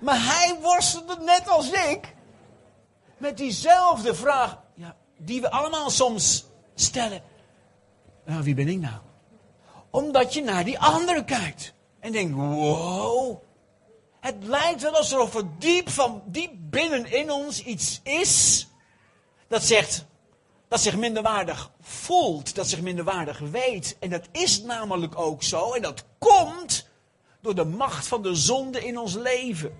[0.00, 2.14] Maar hij worstelde net als ik
[3.18, 7.22] met diezelfde vraag, ja, die we allemaal soms stellen.
[8.24, 9.00] Nou, wie ben ik nou?
[9.90, 13.42] Omdat je naar die andere kijkt en denkt, wow.
[14.20, 18.68] Het lijkt wel alsof er diep, van, diep binnenin ons iets is
[19.50, 20.06] dat zegt,
[20.68, 23.96] dat zich minderwaardig voelt, dat zich minderwaardig weet.
[24.00, 25.72] En dat is namelijk ook zo.
[25.72, 26.88] En dat komt
[27.40, 29.78] door de macht van de zonde in ons leven.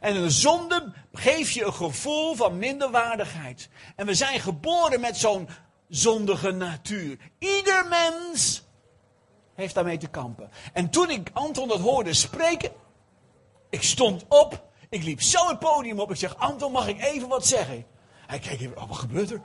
[0.00, 3.68] En een zonde geeft je een gevoel van minderwaardigheid.
[3.96, 5.48] En we zijn geboren met zo'n
[5.88, 7.18] zondige natuur.
[7.38, 8.64] Ieder mens
[9.54, 10.50] heeft daarmee te kampen.
[10.72, 12.70] En toen ik Anton dat hoorde spreken,
[13.70, 16.10] ik stond op, ik liep zo het podium op.
[16.10, 17.84] Ik zeg, Anton, mag ik even wat zeggen?
[18.26, 19.40] Hij keek even, oh, wat gebeurt er?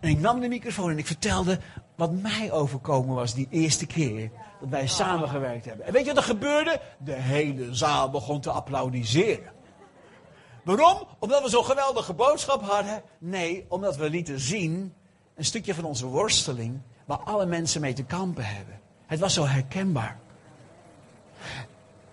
[0.00, 1.58] En ik nam de microfoon en ik vertelde
[1.96, 5.86] wat mij overkomen was die eerste keer dat wij samengewerkt hebben.
[5.86, 6.80] En weet je wat er gebeurde?
[6.98, 9.52] De hele zaal begon te applaudisseren.
[10.66, 11.06] Waarom?
[11.18, 13.02] Omdat we zo'n geweldige boodschap hadden?
[13.18, 14.94] Nee, omdat we lieten zien
[15.34, 18.80] een stukje van onze worsteling waar alle mensen mee te kampen hebben.
[19.06, 20.18] Het was zo herkenbaar.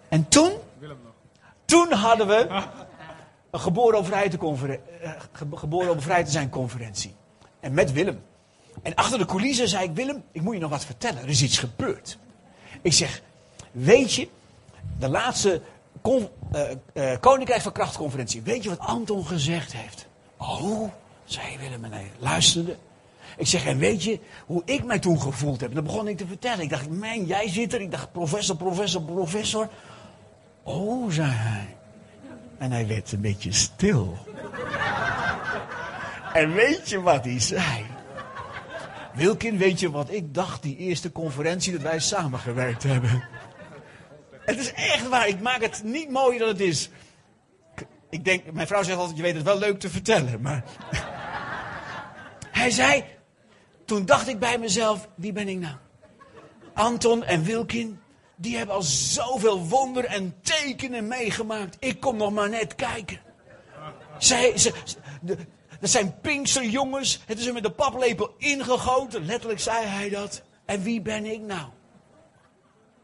[0.10, 0.52] En toen,
[1.66, 2.64] toen hadden we
[3.50, 4.38] een geboren om vrij te,
[5.02, 5.12] eh,
[5.54, 7.16] geboren om te zijn conferentie.
[7.60, 8.24] En met Willem.
[8.82, 11.22] En achter de coulissen zei ik, Willem, ik moet je nog wat vertellen.
[11.22, 12.18] Er is iets gebeurd.
[12.82, 13.22] Ik zeg,
[13.72, 14.28] weet je,
[15.00, 15.62] de laatste
[16.06, 16.22] uh,
[16.94, 18.42] uh, Koninkrijk van Krachtconferentie.
[18.42, 20.08] Weet je wat Anton gezegd heeft?
[20.38, 20.92] Oh,
[21.26, 22.78] zei Willem en hij luisterde.
[23.38, 25.70] Ik zeg, en weet je hoe ik mij toen gevoeld heb?
[25.70, 26.64] En dan begon ik te vertellen.
[26.64, 27.82] Ik dacht, man, jij zit er.
[27.82, 29.70] Ik dacht, professor, professor, professor.
[30.64, 31.76] Oh, zei hij.
[32.58, 34.18] En hij werd een beetje stil.
[36.34, 37.86] en weet je wat hij zei?
[39.14, 43.24] Wilkin, weet je wat ik dacht die eerste conferentie dat wij samengewerkt hebben?
[44.46, 46.90] Het is echt waar, ik maak het niet mooier dan het is.
[48.10, 50.64] Ik denk, mijn vrouw zegt altijd, je weet het wel leuk te vertellen, maar...
[52.52, 53.04] Hij zei,
[53.86, 55.76] toen dacht ik bij mezelf, wie ben ik nou?
[56.74, 58.00] Anton en Wilkin,
[58.36, 61.78] die hebben al zoveel wonder en tekenen meegemaakt.
[61.80, 63.22] Ik kom nog maar net kijken.
[64.18, 64.74] Zij, ze,
[65.80, 67.22] dat zijn Pinksterjongens.
[67.26, 69.26] Het is er met de paplepel ingegoten.
[69.26, 70.42] Letterlijk zei hij dat.
[70.66, 71.70] En wie ben ik nou?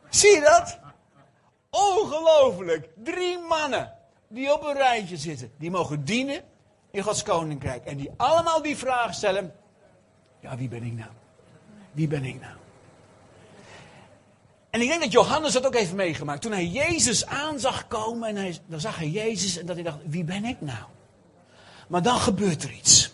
[0.09, 0.79] Zie je dat?
[1.69, 2.89] Ongelooflijk.
[3.03, 3.93] Drie mannen
[4.27, 5.51] die op een rijtje zitten.
[5.57, 6.43] Die mogen dienen
[6.91, 7.85] in Gods koninkrijk.
[7.85, 9.55] En die allemaal die vraag stellen.
[10.39, 11.11] Ja, wie ben ik nou?
[11.91, 12.53] Wie ben ik nou?
[14.69, 16.41] En ik denk dat Johannes dat ook heeft meegemaakt.
[16.41, 19.83] Toen hij Jezus aan zag komen en hij, dan zag hij Jezus en dat hij
[19.83, 20.83] dacht, wie ben ik nou?
[21.87, 23.13] Maar dan gebeurt er iets.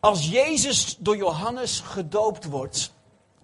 [0.00, 2.92] Als Jezus door Johannes gedoopt wordt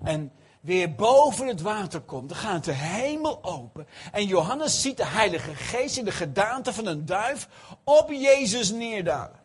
[0.02, 3.86] en weer boven het water komt, dan gaat de hemel open.
[4.12, 7.48] En Johannes ziet de Heilige Geest in de gedaante van een duif
[7.84, 9.38] op Jezus neerdalen.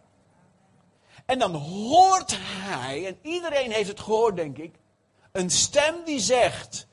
[1.26, 4.76] En dan hoort hij, en iedereen heeft het gehoord denk ik,
[5.32, 6.88] een stem die zegt,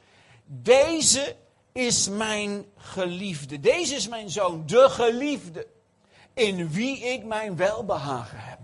[0.44, 1.36] deze
[1.72, 3.60] is mijn geliefde.
[3.60, 5.66] Deze is mijn zoon, de geliefde.
[6.34, 8.58] In wie ik mijn welbehagen heb.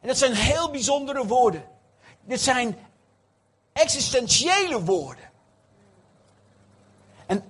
[0.00, 1.64] En dat zijn heel bijzondere woorden.
[2.24, 2.78] Dit zijn
[3.72, 5.30] existentiële woorden.
[7.26, 7.44] En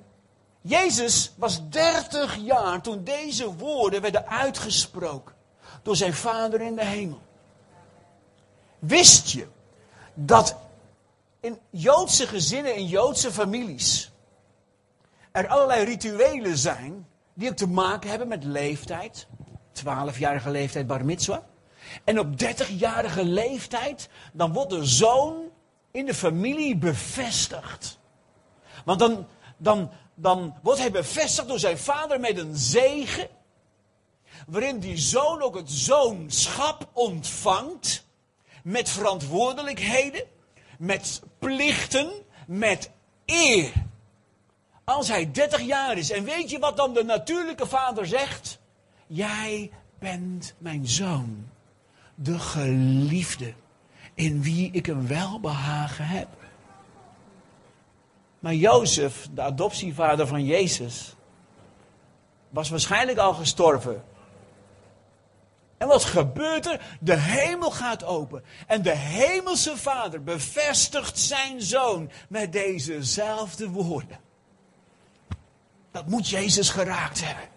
[0.61, 5.35] Jezus was 30 jaar toen deze woorden werden uitgesproken
[5.83, 7.21] door zijn Vader in de hemel.
[8.79, 9.47] Wist je
[10.15, 10.57] dat
[11.41, 14.13] in Joodse gezinnen, in Joodse families,
[15.33, 19.27] er allerlei rituelen zijn die ook te maken hebben met leeftijd.
[19.85, 21.43] 12-jarige leeftijd bar mitzvah.
[22.05, 25.51] En op 30-jarige leeftijd, dan wordt de zoon
[25.93, 27.99] in de familie bevestigd.
[28.85, 29.27] Want dan,
[29.57, 33.29] dan, dan wordt hij bevestigd door zijn vader met een zegen.
[34.47, 38.07] Waarin die zoon ook het zoonschap ontvangt.
[38.63, 40.25] Met verantwoordelijkheden
[40.83, 42.13] met plichten,
[42.47, 42.91] met
[43.27, 43.73] eer.
[44.85, 46.11] Als hij 30 jaar is.
[46.11, 48.59] En weet je wat dan de natuurlijke vader zegt?
[49.07, 51.49] Jij bent mijn zoon,
[52.15, 53.55] de geliefde,
[54.15, 56.29] in wie ik een welbehagen heb.
[58.39, 61.15] Maar Jozef, de adoptievader van Jezus,
[62.49, 64.05] was waarschijnlijk al gestorven
[65.83, 66.81] en wat gebeurt er?
[67.01, 68.43] De hemel gaat open.
[68.67, 74.19] En de hemelse vader bevestigt zijn zoon met dezezelfde woorden.
[75.91, 77.49] Dat moet Jezus geraakt hebben.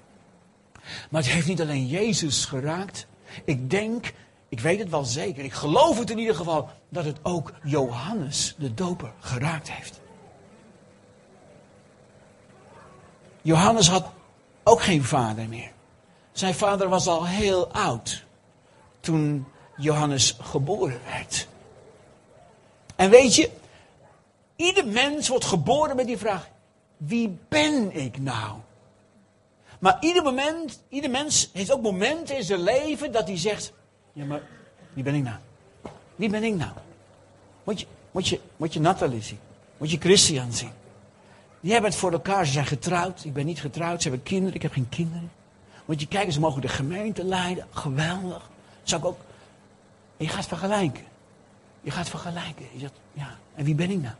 [1.10, 3.08] Maar het heeft niet alleen Jezus geraakt.
[3.44, 4.13] Ik denk,
[4.50, 8.56] ik weet het wel zeker, ik geloof het in ieder geval, dat het ook Johannes
[8.58, 10.00] de doper geraakt heeft.
[13.42, 14.06] Johannes had
[14.64, 15.72] ook geen vader meer.
[16.32, 18.24] Zijn vader was al heel oud
[19.00, 19.46] toen
[19.78, 21.48] Johannes geboren werd.
[22.96, 23.50] En weet je,
[24.56, 26.50] ieder mens wordt geboren met die vraag:
[26.98, 28.58] wie ben ik nou?
[29.80, 33.74] Maar ieder moment, ieder mens heeft ook momenten in zijn leven dat hij zegt:
[34.16, 34.42] ja, maar
[34.94, 35.38] wie ben ik nou?
[36.16, 36.72] Wie ben ik nou?
[37.64, 39.40] Moet je, moet je, moet je Nathalie zien?
[39.78, 40.72] Moet je Christian zien?
[41.60, 43.24] Die hebben het voor elkaar, ze zijn getrouwd.
[43.24, 45.32] Ik ben niet getrouwd, ze hebben kinderen, ik heb geen kinderen.
[45.86, 47.68] Moet je kijken, ze mogen de gemeente leiden.
[47.72, 48.50] Geweldig.
[48.84, 49.20] Zou ik ook.
[50.18, 51.04] En je gaat vergelijken.
[51.82, 52.66] Je gaat vergelijken.
[52.74, 54.16] Je zegt, ja, en wie ben ik nou?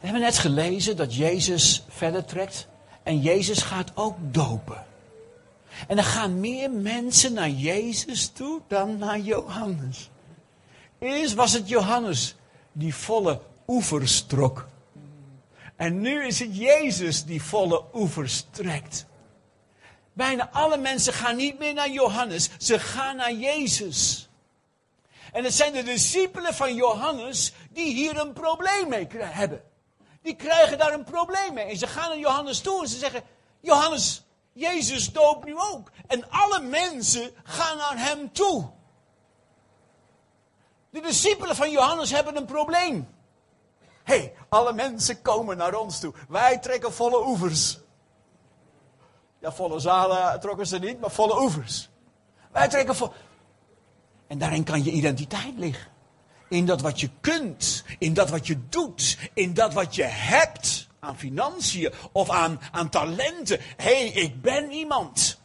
[0.00, 2.66] We hebben net gelezen dat Jezus verder trekt.
[3.02, 4.84] En Jezus gaat ook dopen.
[5.88, 10.10] En er gaan meer mensen naar Jezus toe dan naar Johannes.
[10.98, 12.36] Eerst was het Johannes
[12.72, 14.66] die volle oevers trok.
[15.76, 19.06] En nu is het Jezus die volle oevers trekt.
[20.12, 24.28] Bijna alle mensen gaan niet meer naar Johannes, ze gaan naar Jezus.
[25.32, 29.62] En het zijn de discipelen van Johannes die hier een probleem mee hebben.
[30.22, 31.64] Die krijgen daar een probleem mee.
[31.64, 33.22] En ze gaan naar Johannes toe en ze zeggen:
[33.60, 34.22] Johannes,
[34.54, 35.90] Jezus doopt nu ook.
[36.06, 38.70] En alle mensen gaan naar hem toe.
[40.90, 43.08] De discipelen van Johannes hebben een probleem.
[44.04, 46.14] Hé, hey, alle mensen komen naar ons toe.
[46.28, 47.78] Wij trekken volle oevers.
[49.38, 51.88] Ja, volle zalen trokken ze niet, maar volle oevers.
[52.52, 53.12] Wij trekken volle.
[54.26, 55.92] En daarin kan je identiteit liggen.
[56.48, 60.88] In dat wat je kunt, in dat wat je doet, in dat wat je hebt
[61.04, 63.60] aan financiën of aan, aan talenten.
[63.60, 65.40] Hé, hey, ik ben iemand.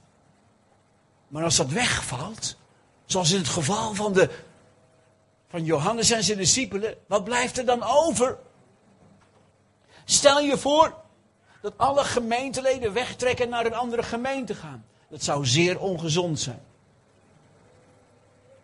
[1.27, 2.57] Maar als dat wegvalt,
[3.06, 4.29] zoals in het geval van, de,
[5.50, 8.38] van Johannes en zijn discipelen, wat blijft er dan over?
[10.06, 10.95] Stel je voor
[11.62, 14.85] dat alle gemeenteleden wegtrekken en naar een andere gemeente gaan.
[15.09, 16.62] Dat zou zeer ongezond zijn.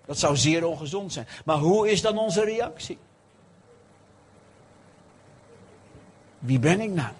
[0.05, 1.27] Dat zou zeer ongezond zijn.
[1.45, 2.97] Maar hoe is dan onze reactie?
[6.45, 7.13] Wie ben ik nou?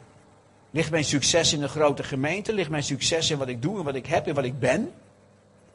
[0.72, 2.54] Ligt mijn succes in een grote gemeente?
[2.54, 4.94] Ligt mijn succes in wat ik doe en wat ik heb en wat ik ben?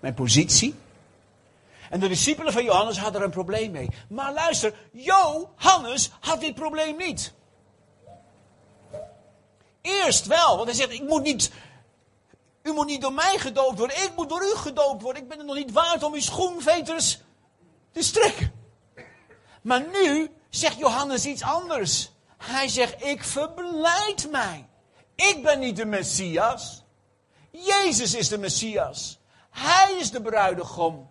[0.00, 0.74] Mijn positie?
[1.90, 3.88] En de discipelen van Johannes hadden er een probleem mee.
[4.08, 7.32] Maar luister, Johannes had dit probleem niet.
[9.80, 11.50] Eerst wel, want hij zegt, ik moet niet,
[12.62, 15.22] u moet niet door mij gedoopt worden, ik moet door u gedoopt worden.
[15.22, 17.20] Ik ben het nog niet waard om uw schoenveters
[17.92, 18.52] te strekken.
[19.62, 22.10] Maar nu zegt Johannes iets anders.
[22.42, 24.68] Hij zegt, ik verblijd mij.
[25.14, 26.82] Ik ben niet de Messias.
[27.50, 29.18] Jezus is de Messias.
[29.50, 31.10] Hij is de bruidegom.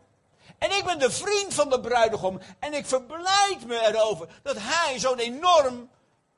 [0.58, 2.40] En ik ben de vriend van de bruidegom.
[2.60, 5.90] En ik verblijd me erover dat hij zo'n enorm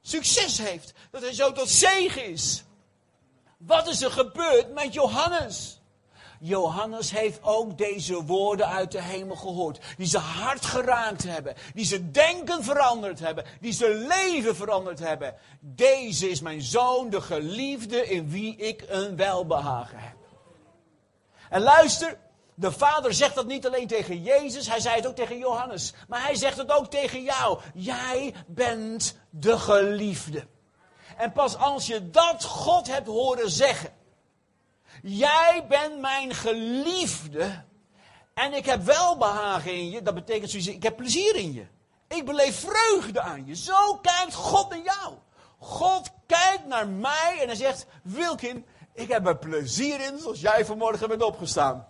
[0.01, 0.93] succes heeft.
[1.11, 2.63] Dat hij zo tot zegen is.
[3.57, 5.80] Wat is er gebeurd met Johannes?
[6.43, 9.79] Johannes heeft ook deze woorden uit de hemel gehoord.
[9.97, 11.55] Die ze hart geraakt hebben.
[11.73, 13.45] Die ze denken veranderd hebben.
[13.59, 15.35] Die ze leven veranderd hebben.
[15.59, 20.15] Deze is mijn zoon, de geliefde in wie ik een welbehagen heb.
[21.49, 22.17] En luister,
[22.55, 25.93] de vader zegt dat niet alleen tegen Jezus, hij zei het ook tegen Johannes.
[26.07, 27.59] Maar hij zegt het ook tegen jou.
[27.73, 30.47] Jij bent de geliefde.
[31.17, 33.99] En pas als je dat God hebt horen zeggen.
[35.01, 37.63] Jij bent mijn geliefde.
[38.33, 40.01] En ik heb welbehagen in je.
[40.01, 41.65] Dat betekent zoiets, ik heb plezier in je.
[42.07, 43.55] Ik beleef vreugde aan je.
[43.55, 45.13] Zo kijkt God naar jou.
[45.57, 50.65] God kijkt naar mij en hij zegt, Wilkin, ik heb er plezier in zoals jij
[50.65, 51.87] vanmorgen bent opgestaan.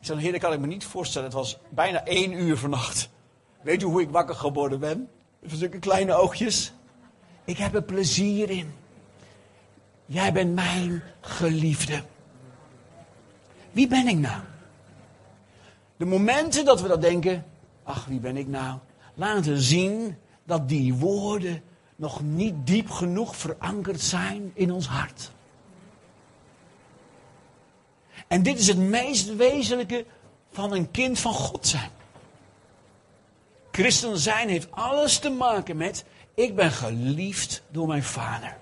[0.00, 1.28] Ik zei, heer, dat kan ik me niet voorstellen.
[1.28, 3.08] Het was bijna één uur vannacht.
[3.62, 5.10] Weet u hoe ik wakker geworden ben?
[5.42, 6.72] Zulke kleine oogjes.
[7.44, 8.74] Ik heb er plezier in.
[10.06, 12.02] Jij bent mijn geliefde.
[13.72, 14.42] Wie ben ik nou?
[15.96, 17.44] De momenten dat we dat denken,
[17.82, 18.78] ach wie ben ik nou?
[19.14, 21.62] Laten zien dat die woorden
[21.96, 25.32] nog niet diep genoeg verankerd zijn in ons hart.
[28.26, 30.04] En dit is het meest wezenlijke
[30.50, 31.90] van een kind van God zijn.
[33.70, 38.59] Christen zijn heeft alles te maken met, ik ben geliefd door mijn vader.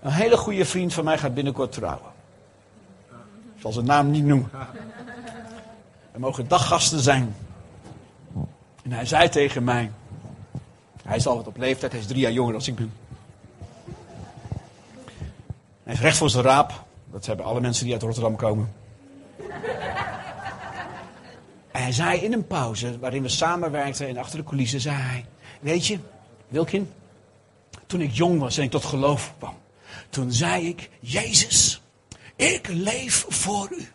[0.00, 2.10] Een hele goede vriend van mij gaat binnenkort trouwen.
[3.54, 4.50] Ik zal zijn naam niet noemen.
[6.12, 7.34] Er mogen daggasten zijn.
[8.82, 9.90] En hij zei tegen mij,
[11.02, 12.92] hij is al wat op leeftijd, hij is drie jaar jonger dan ik ben.
[15.82, 16.84] Hij is recht voor zijn raap.
[17.10, 18.72] Dat hebben alle mensen die uit Rotterdam komen.
[21.70, 25.24] En hij zei in een pauze, waarin we samenwerkten en achter de coulissen, zei hij...
[25.60, 25.98] Weet je,
[26.48, 26.90] Wilkin,
[27.86, 29.54] toen ik jong was en ik tot geloof kwam,
[30.10, 31.82] toen zei ik, Jezus,
[32.36, 33.88] ik leef voor u.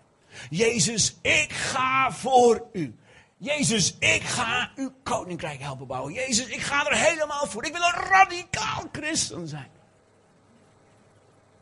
[0.50, 2.96] Jezus, ik ga voor u.
[3.38, 6.14] Jezus, ik ga uw koninkrijk helpen bouwen.
[6.14, 7.66] Jezus, ik ga er helemaal voor.
[7.66, 9.70] Ik wil een radicaal christen zijn.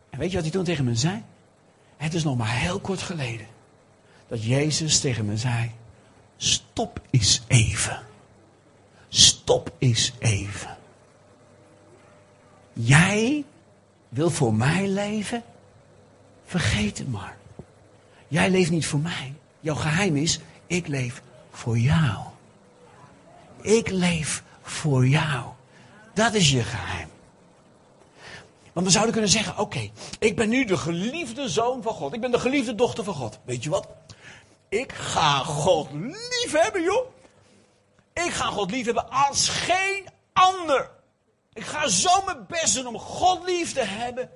[0.09, 1.23] En weet je wat hij toen tegen me zei?
[1.97, 3.47] Het is nog maar heel kort geleden
[4.27, 5.71] dat Jezus tegen me zei:
[6.37, 8.03] Stop eens even.
[9.09, 10.77] Stop eens even.
[12.73, 13.45] Jij
[14.13, 15.43] wil voor mij leven?
[16.45, 17.37] Vergeet het maar.
[18.27, 19.33] Jij leeft niet voor mij.
[19.59, 22.17] Jouw geheim is, ik leef voor jou.
[23.61, 25.45] Ik leef voor jou.
[26.13, 27.09] Dat is je geheim.
[28.73, 29.89] Want we zouden kunnen zeggen: Oké,
[30.19, 32.13] ik ben nu de geliefde zoon van God.
[32.13, 33.39] Ik ben de geliefde dochter van God.
[33.45, 33.87] Weet je wat?
[34.69, 37.07] Ik ga God lief hebben, joh.
[38.13, 40.89] Ik ga God lief hebben als geen ander.
[41.53, 44.29] Ik ga zo mijn best doen om God lief te hebben.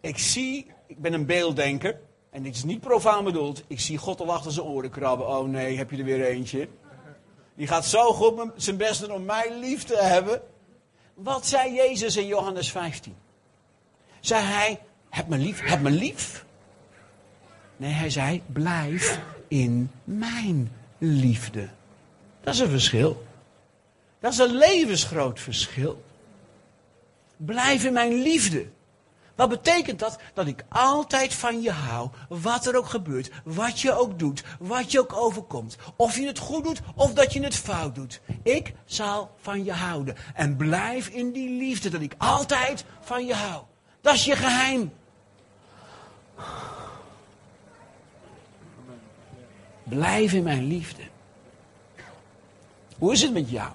[0.00, 2.00] Ik zie, ik ben een beelddenker.
[2.30, 3.62] En dit is niet profaan bedoeld.
[3.66, 5.28] Ik zie God al achter zijn oren krabben.
[5.28, 6.68] Oh nee, heb je er weer eentje?
[7.54, 10.42] Die gaat zo goed zijn best doen om mij lief te hebben.
[11.14, 13.16] Wat zei Jezus in Johannes 15?
[14.20, 14.80] Zei hij,
[15.10, 16.44] heb me lief, heb me lief.
[17.76, 21.68] Nee, hij zei, blijf in mijn liefde.
[22.40, 23.24] Dat is een verschil.
[24.20, 26.02] Dat is een levensgroot verschil.
[27.36, 28.66] Blijf in mijn liefde.
[29.36, 30.18] Wat betekent dat?
[30.34, 34.92] Dat ik altijd van je hou, wat er ook gebeurt, wat je ook doet, wat
[34.92, 35.76] je ook overkomt.
[35.96, 38.20] Of je het goed doet of dat je het fout doet.
[38.42, 40.16] Ik zal van je houden.
[40.34, 43.62] En blijf in die liefde, dat ik altijd van je hou.
[44.00, 44.92] Dat is je geheim.
[49.82, 51.02] Blijf in mijn liefde.
[52.98, 53.70] Hoe is het met jou?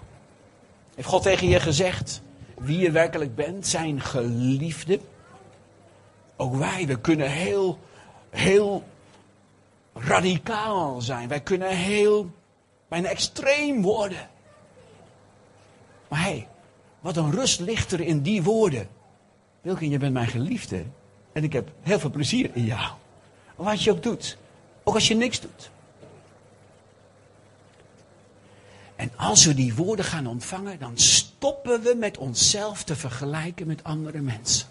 [0.96, 2.22] Heeft God tegen je gezegd
[2.62, 5.00] wie je werkelijk bent, zijn geliefde?
[6.36, 7.80] Ook wij, we kunnen heel,
[8.30, 8.84] heel
[9.94, 11.28] radicaal zijn.
[11.28, 12.32] Wij kunnen heel,
[12.88, 14.30] bijna extreem worden.
[16.08, 16.48] Maar hé, hey,
[17.00, 18.88] wat een rust ligt er in die woorden.
[19.62, 20.84] Wilkin, je bent mijn geliefde.
[21.34, 22.92] En ik heb heel veel plezier in jou.
[23.56, 24.38] Wat je ook doet.
[24.84, 25.72] Ook als je niks doet.
[28.96, 30.98] En als we die woorden gaan ontvangen, dan
[31.42, 34.68] stoppen we met onszelf te vergelijken met andere mensen.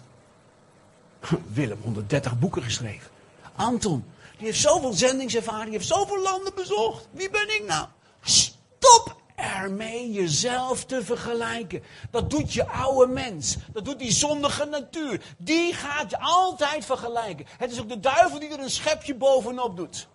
[1.53, 3.11] Willem, 130 boeken geschreven.
[3.55, 4.05] Anton,
[4.37, 7.07] die heeft zoveel zendingservaring, die heeft zoveel landen bezocht.
[7.11, 7.87] Wie ben ik nou?
[8.21, 11.83] Stop ermee jezelf te vergelijken.
[12.11, 13.57] Dat doet je oude mens.
[13.73, 15.21] Dat doet die zondige natuur.
[15.37, 17.45] Die gaat je altijd vergelijken.
[17.57, 20.07] Het is ook de duivel die er een schepje bovenop doet.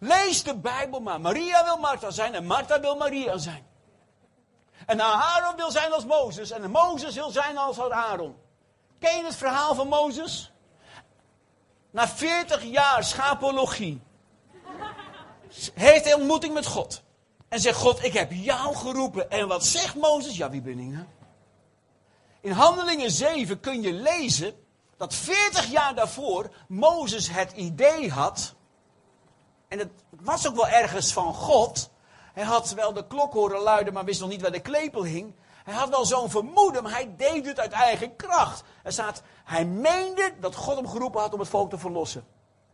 [0.00, 1.20] Lees de Bijbel maar.
[1.20, 3.74] Maria wil Martha zijn en Martha wil Maria zijn.
[4.86, 8.36] En Aaron wil zijn als Mozes en Mozes wil zijn als Aaron.
[8.98, 10.52] Ken je het verhaal van Mozes?
[11.90, 14.02] Na 40 jaar schapologie
[15.74, 17.02] heeft hij ontmoeting met God.
[17.48, 19.30] En zegt God, ik heb jou geroepen.
[19.30, 20.36] En wat zegt Mozes?
[20.36, 20.94] Ja, wie ben ik?
[22.40, 24.54] In Handelingen 7 kun je lezen
[24.96, 28.54] dat 40 jaar daarvoor Mozes het idee had
[29.68, 31.90] en het was ook wel ergens van God.
[32.36, 35.34] Hij had wel de klok horen luiden, maar wist nog niet waar de klepel hing.
[35.64, 38.62] Hij had wel zo'n vermoeden, maar hij deed het uit eigen kracht.
[38.82, 42.26] Er staat, hij meende dat God hem geroepen had om het volk te verlossen.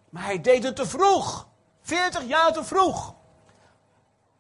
[0.09, 1.47] Maar hij deed het te vroeg.
[1.81, 3.15] 40 jaar te vroeg.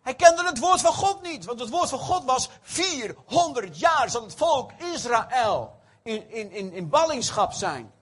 [0.03, 4.11] Hij kende het woord van God niet, want het woord van God was 400 jaar
[4.11, 7.93] zal het volk Israël in, in, in, in ballingschap zijn.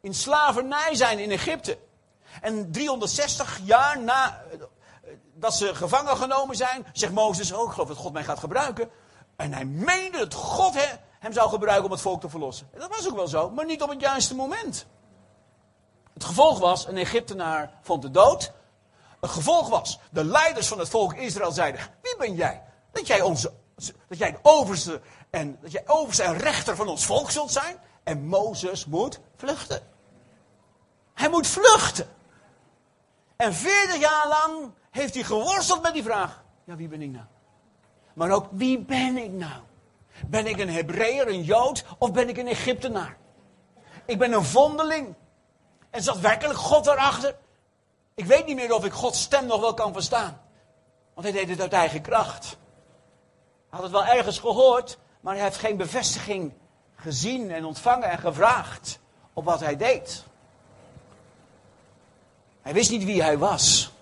[0.00, 1.78] In slavernij zijn in Egypte.
[2.40, 4.42] En 360 jaar na
[5.38, 8.90] dat ze gevangen genomen zijn, zegt Mozes ook, oh, geloof dat God mij gaat gebruiken.
[9.36, 10.74] En hij meende dat God
[11.18, 12.68] hem zou gebruiken om het volk te verlossen.
[12.72, 14.86] En dat was ook wel zo, maar niet op het juiste moment.
[16.14, 18.52] Het gevolg was, een Egyptenaar vond de dood.
[19.20, 22.62] Het gevolg was, de leiders van het volk Israël zeiden, wie ben jij?
[22.92, 23.52] Dat jij, onze,
[24.08, 27.76] dat jij de overste en, dat jij overste en rechter van ons volk zult zijn.
[28.02, 29.82] En Mozes moet vluchten.
[31.14, 32.08] Hij moet vluchten.
[33.36, 36.44] En 40 jaar lang heeft hij geworsteld met die vraag.
[36.64, 37.24] Ja, wie ben ik nou?
[38.14, 39.62] Maar ook, wie ben ik nou?
[40.26, 43.16] Ben ik een Hebreeër, een Jood, of ben ik een Egyptenaar?
[44.04, 45.14] Ik ben een vondeling.
[45.90, 47.36] En zat werkelijk God erachter?
[48.14, 50.40] Ik weet niet meer of ik Gods stem nog wel kan verstaan.
[51.14, 52.48] Want hij deed het uit eigen kracht.
[53.70, 56.52] Hij had het wel ergens gehoord, maar hij heeft geen bevestiging
[56.96, 58.98] gezien en ontvangen en gevraagd
[59.32, 60.24] op wat hij deed.
[62.62, 63.92] Hij wist niet wie hij was.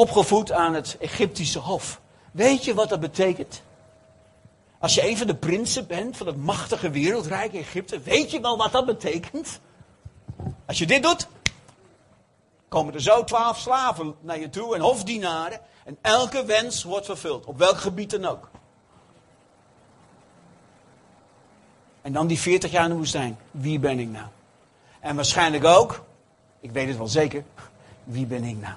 [0.00, 2.00] Opgevoed aan het Egyptische hof.
[2.32, 3.62] Weet je wat dat betekent?
[4.78, 8.56] Als je een van de prinsen bent van het machtige wereldrijk Egypte, weet je wel
[8.56, 9.60] wat dat betekent?
[10.66, 11.28] Als je dit doet,
[12.68, 15.60] komen er zo twaalf slaven naar je toe en hofdienaren.
[15.84, 18.50] En elke wens wordt vervuld, op welk gebied dan ook.
[22.02, 23.38] En dan die 40 jaar in de woestijn.
[23.50, 24.26] Wie ben ik nou?
[25.00, 26.04] En waarschijnlijk ook,
[26.60, 27.44] ik weet het wel zeker,
[28.04, 28.74] wie ben ik nou?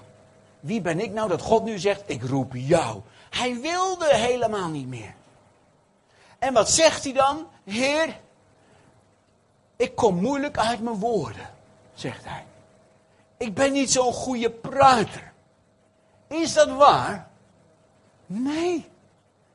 [0.63, 3.01] Wie ben ik nou dat God nu zegt, ik roep jou.
[3.29, 5.13] Hij wilde helemaal niet meer.
[6.39, 7.47] En wat zegt hij dan?
[7.63, 8.19] Heer,
[9.75, 11.49] ik kom moeilijk uit mijn woorden,
[11.93, 12.45] zegt hij.
[13.37, 15.31] Ik ben niet zo'n goede prater.
[16.27, 17.29] Is dat waar?
[18.25, 18.89] Nee,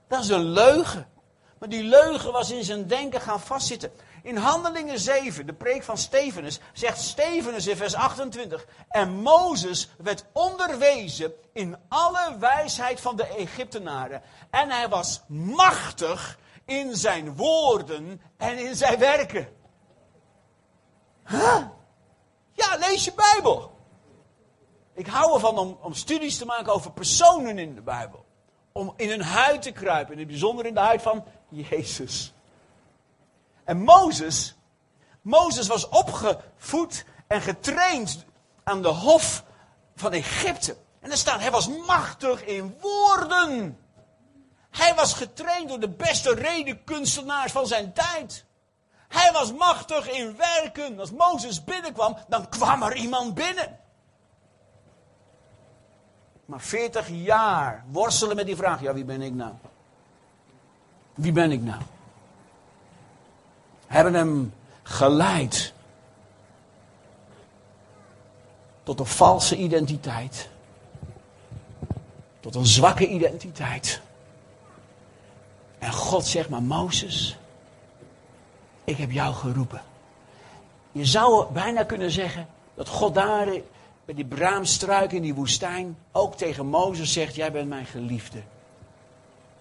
[0.08, 1.08] dat is een leugen.
[1.58, 3.92] Maar die leugen was in zijn denken gaan vastzitten.
[4.28, 8.66] In Handelingen 7, de preek van Stevenus, zegt Stevenus in vers 28.
[8.88, 14.22] En Mozes werd onderwezen in alle wijsheid van de Egyptenaren.
[14.50, 19.48] En hij was machtig in zijn woorden en in zijn werken.
[22.52, 23.78] Ja, lees je Bijbel.
[24.94, 28.24] Ik hou ervan om, om studies te maken over personen in de Bijbel.
[28.72, 32.32] Om in hun huid te kruipen, in het bijzonder in de huid van Jezus.
[33.68, 34.56] En Mozes,
[35.22, 38.24] Mozes was opgevoed en getraind
[38.64, 39.44] aan de hof
[39.96, 40.76] van Egypte.
[41.00, 43.78] En er staat, hij was machtig in woorden.
[44.70, 48.44] Hij was getraind door de beste redenkunstenaars van zijn tijd.
[49.08, 51.00] Hij was machtig in werken.
[51.00, 53.78] Als Mozes binnenkwam, dan kwam er iemand binnen.
[56.44, 59.52] Maar 40 jaar worstelen met die vraag: ja, wie ben ik nou?
[61.14, 61.82] Wie ben ik nou?
[63.88, 64.52] Hebben hem
[64.82, 65.72] geleid
[68.82, 70.48] tot een valse identiteit.
[72.40, 74.00] Tot een zwakke identiteit.
[75.78, 77.38] En God zegt maar, Mozes,
[78.84, 79.82] ik heb jou geroepen.
[80.92, 83.46] Je zou bijna kunnen zeggen dat God daar
[84.04, 88.42] bij die braamstruik in die woestijn ook tegen Mozes zegt, jij bent mijn geliefde.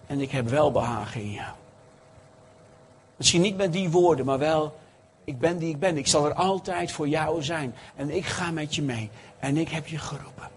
[0.06, 1.52] En ik heb wel behagen in jou.
[3.18, 4.78] Misschien niet met die woorden, maar wel,
[5.24, 5.96] ik ben die ik ben.
[5.96, 7.74] Ik zal er altijd voor jou zijn.
[7.96, 9.10] En ik ga met je mee.
[9.38, 10.48] En ik heb je geroepen.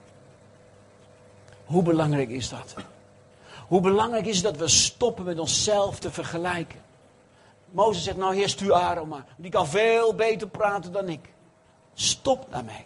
[1.65, 2.75] Hoe belangrijk is dat?
[3.67, 6.79] Hoe belangrijk is het dat we stoppen met onszelf te vergelijken?
[7.71, 9.25] Mozes zegt, nou heer, stuur Aaron maar.
[9.35, 11.33] Die kan veel beter praten dan ik.
[11.93, 12.85] Stop daarmee.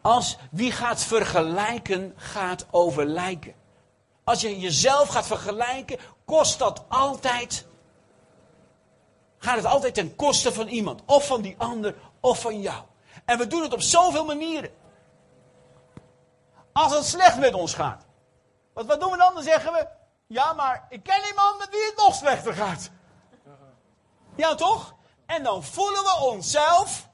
[0.00, 3.54] Als wie gaat vergelijken, gaat overlijken.
[4.24, 7.66] Als je jezelf gaat vergelijken, kost dat altijd.
[9.42, 11.02] Gaat het altijd ten koste van iemand.
[11.06, 12.82] Of van die ander, of van jou.
[13.24, 14.70] En we doen het op zoveel manieren.
[16.72, 18.06] Als het slecht met ons gaat.
[18.72, 19.34] Want wat doen we dan?
[19.34, 19.86] Dan zeggen we,
[20.26, 22.90] ja, maar ik ken iemand met wie het nog slechter gaat.
[24.36, 24.94] Ja, toch?
[25.26, 27.08] En dan voelen we onszelf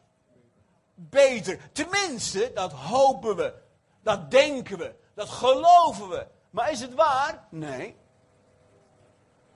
[0.94, 1.72] beter.
[1.72, 3.54] Tenminste, dat hopen we.
[4.02, 4.94] Dat denken we.
[5.14, 6.26] Dat geloven we.
[6.50, 7.46] Maar is het waar?
[7.50, 7.96] Nee.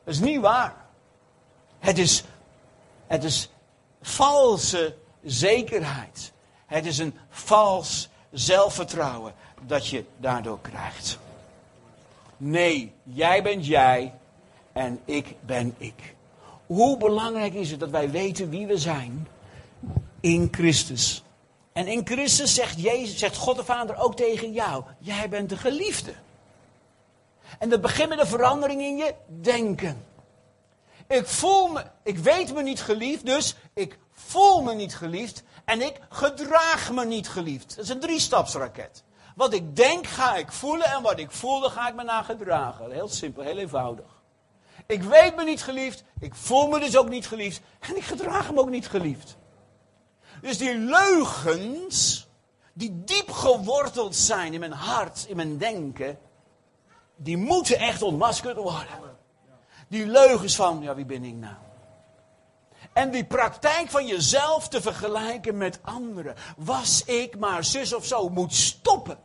[0.05, 0.89] Dat is niet waar.
[1.79, 2.25] Het is,
[3.11, 3.49] het is
[4.03, 6.33] valse zekerheid.
[6.67, 9.35] Het is een vals zelfvertrouwen
[9.67, 11.19] dat je daardoor krijgt.
[12.37, 14.15] Nee, jij bent jij
[14.73, 16.15] en ik ben ik.
[16.67, 19.29] Hoe belangrijk is het dat wij weten wie we zijn
[20.21, 21.23] in Christus?
[21.73, 25.57] En in Christus zegt, Jezus, zegt God de Vader ook tegen jou: Jij bent de
[25.57, 26.13] geliefde.
[27.59, 30.05] En dat begint met een verandering in je denken.
[31.11, 35.81] Ik voel me, ik weet me niet geliefd, dus ik voel me niet geliefd en
[35.81, 37.77] ik gedraag me niet geliefd.
[37.77, 39.05] Dat is een driestapsraket.
[39.35, 42.25] Wat ik denk ga ik voelen en wat ik voel, dan ga ik me naar
[42.25, 42.91] gedragen.
[42.91, 44.23] Heel simpel, heel eenvoudig.
[44.87, 48.53] Ik weet me niet geliefd, ik voel me dus ook niet geliefd en ik gedraag
[48.53, 49.37] me ook niet geliefd.
[50.41, 52.29] Dus die leugens,
[52.73, 56.19] die diep geworteld zijn in mijn hart, in mijn denken,
[57.17, 59.10] die moeten echt ontmaskerd worden.
[59.91, 61.55] Die leugens van, ja wie ben ik nou?
[62.93, 66.35] En die praktijk van jezelf te vergelijken met anderen.
[66.57, 69.19] Was ik maar zus of zo, moet stoppen.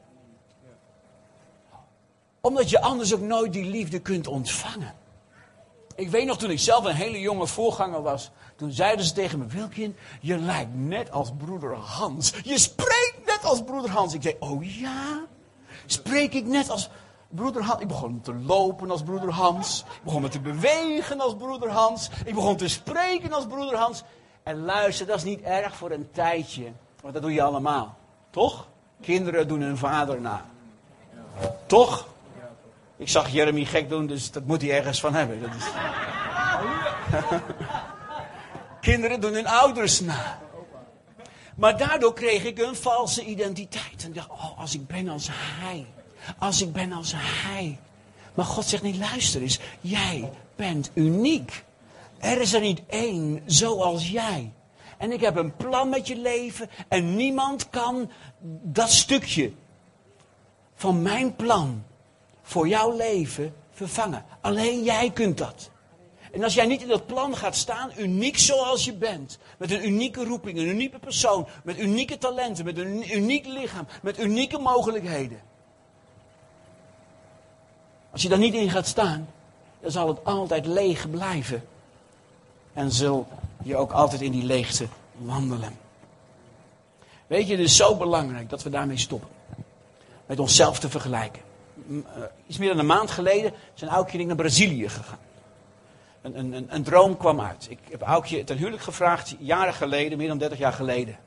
[2.41, 4.93] Omdat je anders ook nooit die liefde kunt ontvangen.
[5.95, 8.32] Ik weet nog toen ik zelf een hele jonge voorganger was.
[8.56, 12.34] Toen zeiden ze tegen me, Wilkin, je lijkt net als broeder Hans.
[12.43, 14.13] Je spreekt net als broeder Hans.
[14.13, 15.25] Ik zei, oh ja?
[15.86, 16.89] Spreek ik net als
[17.36, 17.82] broeder Hans?
[17.82, 19.80] Ik begon te lopen als broeder Hans.
[19.80, 22.10] Ik begon me te bewegen als broeder Hans.
[22.26, 24.04] Ik begon te spreken als broeder Hans.
[24.43, 26.71] En luister, dat is niet erg voor een tijdje.
[27.02, 27.98] Want dat doe je allemaal.
[28.30, 28.67] Toch?
[29.02, 30.45] Kinderen doen hun vader na.
[31.65, 32.08] Toch?
[32.98, 35.41] Ik zag Jeremy gek doen, dus dat moet hij ergens van hebben.
[35.41, 35.65] Dat is...
[38.82, 40.39] Kinderen doen hun ouders na.
[41.56, 44.04] Maar daardoor kreeg ik een valse identiteit.
[44.04, 45.86] En dacht, oh, als ik ben als hij.
[46.38, 47.79] Als ik ben als hij.
[48.33, 49.59] Maar God zegt niet, luister eens.
[49.81, 51.63] Jij bent uniek.
[52.17, 54.51] Er is er niet één zoals jij.
[54.97, 56.69] En ik heb een plan met je leven.
[56.88, 58.11] En niemand kan
[58.63, 59.51] dat stukje
[60.75, 61.83] van mijn plan
[62.41, 64.25] voor jouw leven vervangen.
[64.41, 65.69] Alleen jij kunt dat.
[66.31, 69.88] En als jij niet in dat plan gaat staan, uniek zoals je bent, met een
[69.88, 75.39] unieke roeping, een unieke persoon, met unieke talenten, met een uniek lichaam, met unieke mogelijkheden.
[78.15, 79.28] Als je daar niet in gaat staan,
[79.82, 81.67] dan zal het altijd leeg blijven.
[82.73, 83.28] En zul
[83.63, 85.78] je ook altijd in die leegte wandelen.
[87.28, 89.30] Weet je, het is zo belangrijk dat we daarmee stoppen.
[90.25, 91.41] Met onszelf te vergelijken.
[91.89, 95.19] Eh, iets meer dan een maand geleden zijn Aukje en naar Brazilië gegaan.
[96.21, 97.67] Een, een, een, droom kwam uit.
[97.69, 101.17] Ik heb Aukje ten huwelijk gevraagd, jaren geleden, meer dan 30 jaar geleden.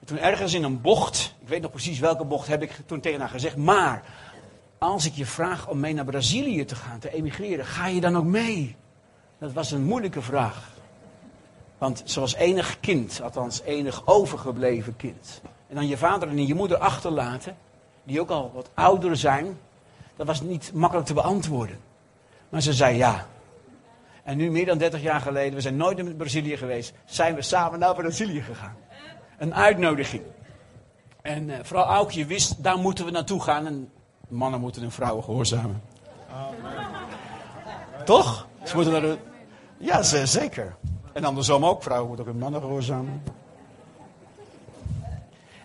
[0.00, 3.00] En toen ergens in een bocht, ik weet nog precies welke bocht, heb ik toen
[3.00, 3.56] tegen haar gezegd.
[3.56, 4.02] Maar
[4.78, 8.16] als ik je vraag om mee naar Brazilië te gaan, te emigreren, ga je dan
[8.16, 8.76] ook mee?
[9.38, 10.70] Dat was een moeilijke vraag.
[11.78, 15.40] Want ze was enig kind, althans enig overgebleven kind.
[15.68, 17.56] En dan je vader en je moeder achterlaten,
[18.04, 19.58] die ook al wat ouder zijn,
[20.16, 21.78] dat was niet makkelijk te beantwoorden.
[22.48, 23.26] Maar ze zei ja.
[24.24, 27.42] En nu, meer dan 30 jaar geleden, we zijn nooit in Brazilië geweest, zijn we
[27.42, 28.76] samen naar Brazilië gegaan.
[29.38, 30.22] Een uitnodiging.
[31.22, 33.66] En uh, vrouw Aukje wist, daar moeten we naartoe gaan.
[33.66, 33.90] En
[34.28, 35.82] mannen moeten hun vrouwen gehoorzamen.
[38.04, 38.46] Toch?
[38.64, 39.18] Ze moeten naar de...
[39.76, 40.76] Ja, zeker.
[41.12, 41.82] En andersom ook.
[41.82, 43.22] Vrouwen moeten ook hun mannen gehoorzamen.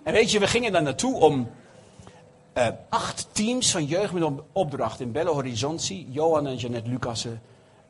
[0.04, 1.50] En weet je, we gingen daar naartoe om
[2.58, 7.42] uh, acht teams van jeugd met opdracht in Belle Horizonti, Johan en Jeanette Lucassen,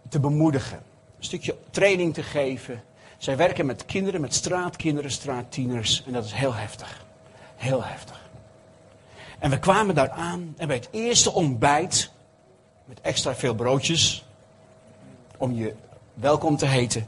[0.10, 0.78] te bemoedigen.
[1.18, 2.84] Een stukje training te geven.
[3.18, 6.04] Zij werken met kinderen, met straatkinderen, straattieners.
[6.06, 7.06] En dat is heel heftig.
[7.56, 8.23] Heel heftig.
[9.44, 12.12] En we kwamen daar aan en bij het eerste ontbijt,
[12.86, 14.26] met extra veel broodjes,
[15.38, 15.76] om je
[16.14, 17.08] welkom te heten,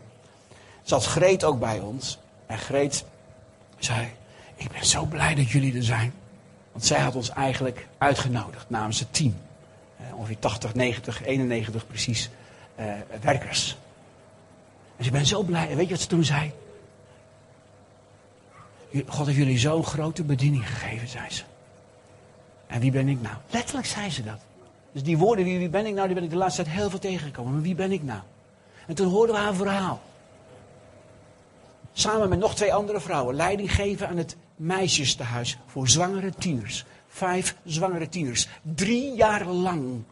[0.84, 2.18] zat Greet ook bij ons.
[2.46, 3.06] En Greet
[3.78, 4.08] zei,
[4.56, 6.14] ik ben zo blij dat jullie er zijn.
[6.72, 9.38] Want zij had ons eigenlijk uitgenodigd namens het team.
[9.98, 12.30] Eh, ongeveer 80, 90, 91 precies
[12.76, 12.86] eh,
[13.22, 13.78] werkers.
[14.98, 15.70] En ze ben zo blij.
[15.70, 16.52] En weet je wat ze toen zei?
[19.08, 21.44] God heeft jullie zo'n grote bediening gegeven, zei ze.
[22.68, 23.36] En wie ben ik nou?
[23.50, 24.40] Letterlijk zei ze dat.
[24.92, 26.90] Dus die woorden, wie, wie ben ik nou, die ben ik de laatste tijd heel
[26.90, 27.54] veel tegengekomen.
[27.54, 28.20] Maar wie ben ik nou?
[28.88, 30.02] En toen hoorden we haar verhaal.
[31.94, 36.86] Samen met nog twee andere vrouwen leiding geven aan het meisjestehuis voor zwangere tieners.
[37.08, 38.48] Vijf zwangere tieners.
[38.62, 40.04] Drie jaar lang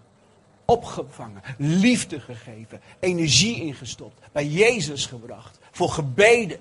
[0.65, 6.59] opgevangen, liefde gegeven, energie ingestopt, bij Jezus gebracht, voor gebeden,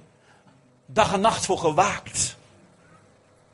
[0.87, 2.37] dag en nacht voor gewaakt.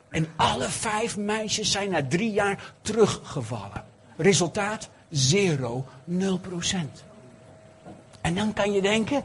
[0.09, 3.85] En alle vijf meisjes zijn na drie jaar teruggevallen.
[4.17, 4.89] Resultaat?
[5.09, 7.03] Zero, nul procent.
[8.21, 9.23] En dan kan je denken,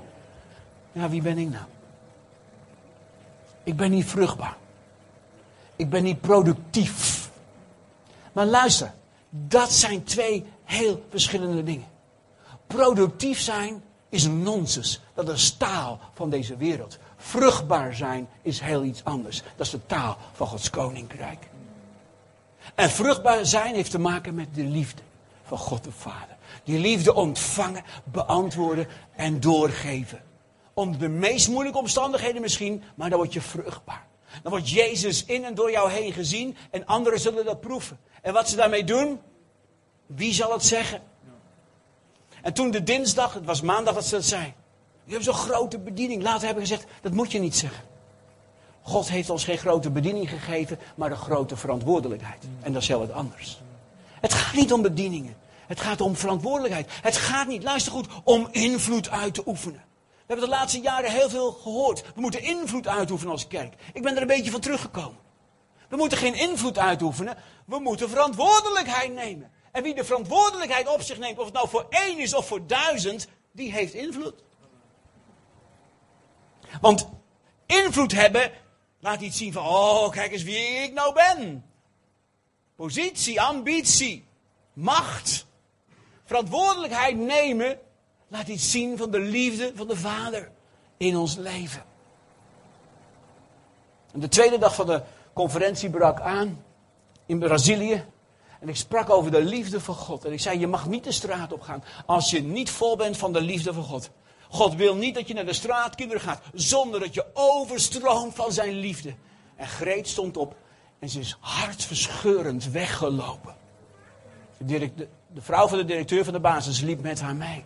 [0.93, 1.65] ja wie ben ik nou?
[3.63, 4.57] Ik ben niet vruchtbaar.
[5.77, 7.31] Ik ben niet productief.
[8.33, 8.95] Maar luister,
[9.31, 11.87] dat zijn twee heel verschillende dingen.
[12.67, 15.01] Productief zijn is nonsens.
[15.15, 16.99] Dat is taal van deze wereld.
[17.25, 19.43] Vruchtbaar zijn is heel iets anders.
[19.57, 21.49] Dat is de taal van Gods koninkrijk.
[22.75, 25.03] En vruchtbaar zijn heeft te maken met de liefde
[25.45, 26.37] van God de Vader.
[26.65, 30.23] Die liefde ontvangen, beantwoorden en doorgeven.
[30.75, 34.07] Onder de meest moeilijke omstandigheden misschien, maar dan word je vruchtbaar.
[34.43, 37.99] Dan wordt Jezus in en door jou heen gezien en anderen zullen dat proeven.
[38.23, 39.21] En wat ze daarmee doen,
[40.07, 41.03] wie zal het zeggen?
[42.43, 44.55] En toen de dinsdag, het was maandag dat ze dat zei.
[45.05, 46.23] Je hebt zo'n grote bediening.
[46.23, 47.85] Later hebben we gezegd, dat moet je niet zeggen.
[48.83, 52.45] God heeft ons geen grote bediening gegeven, maar een grote verantwoordelijkheid.
[52.61, 53.61] En dat is heel wat anders.
[54.21, 55.37] Het gaat niet om bedieningen.
[55.67, 56.91] Het gaat om verantwoordelijkheid.
[57.03, 59.83] Het gaat niet, luister goed, om invloed uit te oefenen.
[60.05, 62.05] We hebben de laatste jaren heel veel gehoord.
[62.15, 63.75] We moeten invloed uitoefenen als kerk.
[63.93, 65.19] Ik ben er een beetje van teruggekomen.
[65.89, 67.37] We moeten geen invloed uitoefenen.
[67.67, 69.51] We moeten verantwoordelijkheid nemen.
[69.73, 72.67] En wie de verantwoordelijkheid op zich neemt, of het nou voor één is of voor
[72.67, 74.43] duizend, die heeft invloed.
[76.81, 77.09] Want
[77.67, 78.53] invloed hebben
[79.01, 81.65] laat iets zien van, oh, kijk eens wie ik nou ben.
[82.77, 84.25] Positie, ambitie,
[84.73, 85.47] macht.
[86.25, 87.79] Verantwoordelijkheid nemen
[88.29, 90.51] laat iets zien van de liefde van de Vader
[90.97, 91.85] in ons leven.
[94.13, 96.65] En de tweede dag van de conferentie brak aan
[97.27, 98.05] in Brazilië.
[98.61, 100.25] En ik sprak over de liefde van God.
[100.25, 103.17] En ik zei, je mag niet de straat op gaan als je niet vol bent
[103.17, 104.11] van de liefde van God.
[104.55, 108.73] God wil niet dat je naar de straatkinderen gaat zonder dat je overstroomt van zijn
[108.73, 109.15] liefde.
[109.57, 110.57] En Greet stond op
[110.99, 113.57] en ze is hartverscheurend weggelopen.
[114.59, 114.93] De,
[115.27, 117.65] de vrouw van de directeur van de basis liep met haar mee.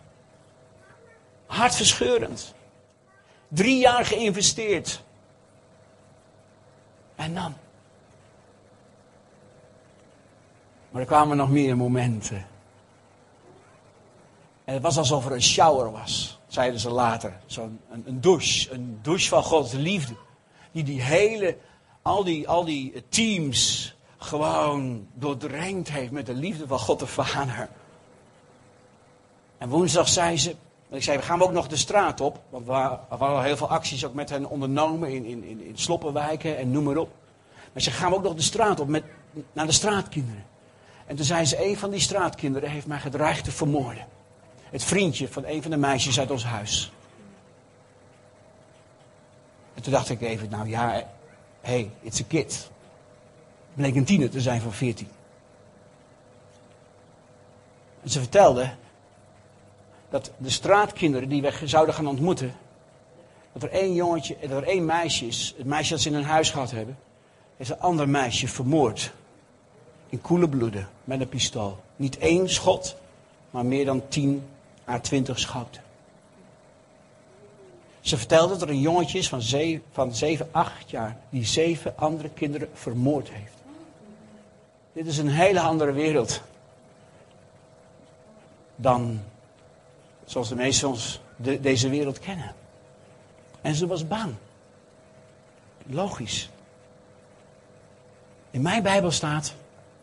[1.45, 2.53] Hartverscheurend.
[3.47, 5.03] Drie jaar geïnvesteerd.
[7.15, 7.53] En dan.
[10.91, 12.47] Maar er kwamen nog meer momenten.
[14.63, 17.39] En het was alsof er een shower was, zeiden ze later.
[17.45, 20.13] Zo'n een, een douche, een douche van Gods liefde.
[20.71, 21.57] Die die hele,
[22.01, 27.69] al die, al die teams gewoon doordrenkt heeft met de liefde van God de Vader.
[29.57, 30.55] En woensdag zei ze,
[30.89, 32.41] ik zei, we gaan ook nog de straat op.
[32.49, 35.77] Want we hadden al heel veel acties ook met hen ondernomen in, in, in, in
[35.77, 37.09] sloppenwijken en noem maar op.
[37.73, 39.03] Maar ze gaan ook nog de straat op met,
[39.53, 40.45] naar de straatkinderen.
[41.05, 44.07] En toen zei ze, een van die straatkinderen heeft mij gedreigd te vermoorden.
[44.69, 46.91] Het vriendje van een van de meisjes uit ons huis.
[49.73, 51.03] En toen dacht ik even, nou ja,
[51.61, 52.69] hey, it's a kid.
[53.73, 55.07] Bleek een tiener te zijn van 14.
[58.03, 58.71] En ze vertelde
[60.09, 62.55] dat de straatkinderen die we zouden gaan ontmoeten,
[63.53, 66.23] dat er één jongetje, dat er één meisje is, het meisje dat ze in hun
[66.23, 66.97] huis gehad hebben,
[67.57, 69.11] is een ander meisje vermoord.
[70.09, 71.77] In koele bloeden, met een pistool.
[71.95, 72.95] Niet één schot,
[73.49, 74.43] maar meer dan 10
[74.89, 75.81] à 20 schoten.
[77.99, 81.97] Ze vertelde dat er een jongetje is van 7, van 7, 8 jaar, die zeven
[81.97, 83.53] andere kinderen vermoord heeft.
[84.93, 86.41] Dit is een hele andere wereld
[88.75, 89.21] dan
[90.25, 92.53] zoals de meesten ons de, deze wereld kennen.
[93.61, 94.33] En ze was bang.
[95.85, 96.49] Logisch.
[98.51, 99.53] In mijn Bijbel staat,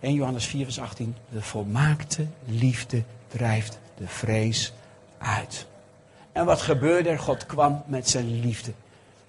[0.01, 4.73] 1 Johannes 4, vers 18, de volmaakte liefde drijft de vrees
[5.19, 5.67] uit.
[6.33, 7.19] En wat gebeurde er?
[7.19, 8.73] God kwam met zijn liefde.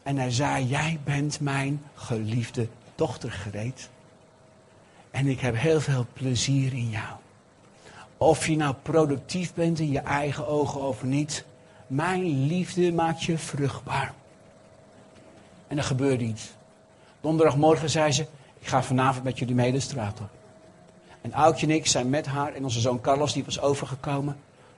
[0.03, 3.89] En hij zei, jij bent mijn geliefde dochter gereed.
[5.12, 7.15] En ik heb heel veel plezier in jou.
[8.17, 11.45] Of je nou productief bent in je eigen ogen of niet.
[11.88, 14.13] Mijn liefde maakt je vruchtbaar.
[15.67, 16.51] En er gebeurde iets.
[17.21, 18.27] Donderdagmorgen zei ze,
[18.60, 20.30] ik ga vanavond met jullie mee de straat op.
[21.21, 24.38] En Oudje en ik zijn met haar en onze zoon Carlos, die was overgekomen.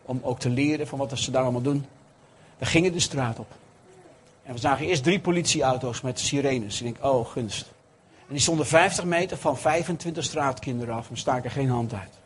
[0.09, 1.85] Om ook te leren van wat ze daar allemaal doen.
[2.57, 3.55] We gingen de straat op.
[4.43, 6.81] En we zagen eerst drie politieauto's met sirenes.
[6.81, 7.71] En ik denk, oh gunst.
[8.27, 12.19] En die stonden 50 meter van 25 straatkinderen af en staken geen hand uit.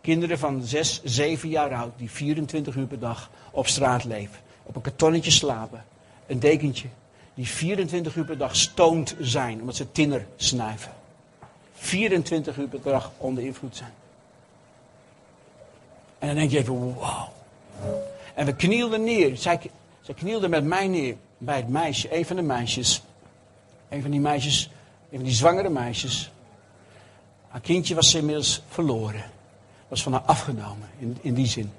[0.00, 4.38] Kinderen van 6, 7 jaar oud die 24 uur per dag op straat leven.
[4.62, 5.84] Op een kartonnetje slapen.
[6.26, 6.88] Een dekentje.
[7.34, 10.92] Die 24 uur per dag stoned zijn omdat ze tinner snuiven.
[11.74, 13.92] 24 uur per dag onder invloed zijn.
[16.24, 17.28] En dan denk je even, wow.
[18.34, 19.36] En we knielden neer.
[19.36, 19.60] Zij,
[20.00, 23.02] zij knielde met mij neer bij het meisje, een van de meisjes.
[23.88, 24.70] Een van die meisjes,
[25.10, 26.30] een van die zwangere meisjes.
[27.48, 29.24] Haar kindje was inmiddels verloren
[29.88, 31.72] was van haar afgenomen, in, in die zin.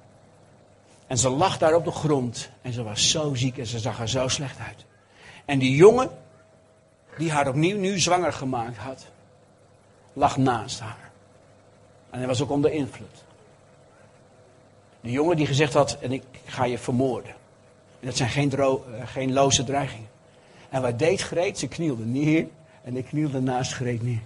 [1.07, 3.99] En ze lag daar op de grond en ze was zo ziek en ze zag
[3.99, 4.85] er zo slecht uit.
[5.45, 6.09] En die jongen,
[7.17, 9.05] die haar opnieuw nu zwanger gemaakt had,
[10.13, 11.11] lag naast haar.
[12.09, 13.24] En hij was ook onder invloed.
[15.05, 17.31] De jongen die gezegd had, en ik ga je vermoorden.
[17.99, 18.73] En dat zijn geen, eh,
[19.05, 20.09] geen loze dreigingen.
[20.69, 21.59] En wat deed Greet?
[21.59, 22.47] Ze knielde neer
[22.83, 24.21] en ik knielde naast Greet neer.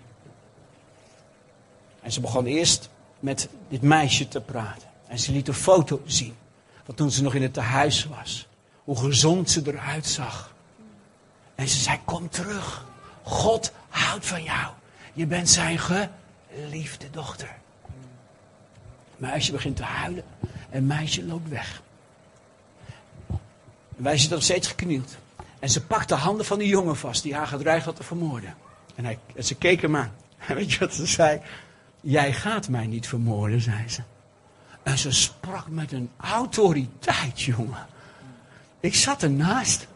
[2.02, 2.90] En ze begon eerst
[3.20, 4.88] met dit meisje te praten.
[5.08, 6.36] En ze liet een foto zien.
[6.84, 8.48] Van toen ze nog in het tehuis was.
[8.84, 10.56] Hoe gezond ze eruit zag.
[11.56, 12.86] En ze zei, kom terug.
[13.24, 14.72] God houdt van jou.
[15.14, 17.58] Je bent zijn geliefde dochter.
[19.20, 20.24] Meisje begint te huilen.
[20.70, 21.82] En meisje loopt weg.
[23.98, 25.18] En wij zitten nog steeds geknield.
[25.60, 28.56] En ze pakt de handen van die jongen vast die haar gedreigd had te vermoorden.
[28.96, 30.12] En, hij, ze keek hem aan.
[30.38, 31.42] En weet je wat ze zei?
[32.02, 34.02] Jij gaat mij niet vermoorden, zei ze.
[34.84, 37.88] En ze sprak met een autoriteit, jongen.
[38.80, 39.88] Ik zat ernaast,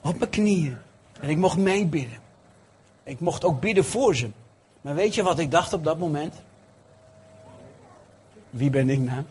[0.00, 0.76] op mijn knieën.
[1.20, 2.18] En ik mocht meebidden.
[3.04, 4.30] Ik mocht ook bidden voor ze.
[4.80, 6.34] Maar weet je wat ik dacht op dat moment?
[8.50, 9.22] Wie ben ik nou?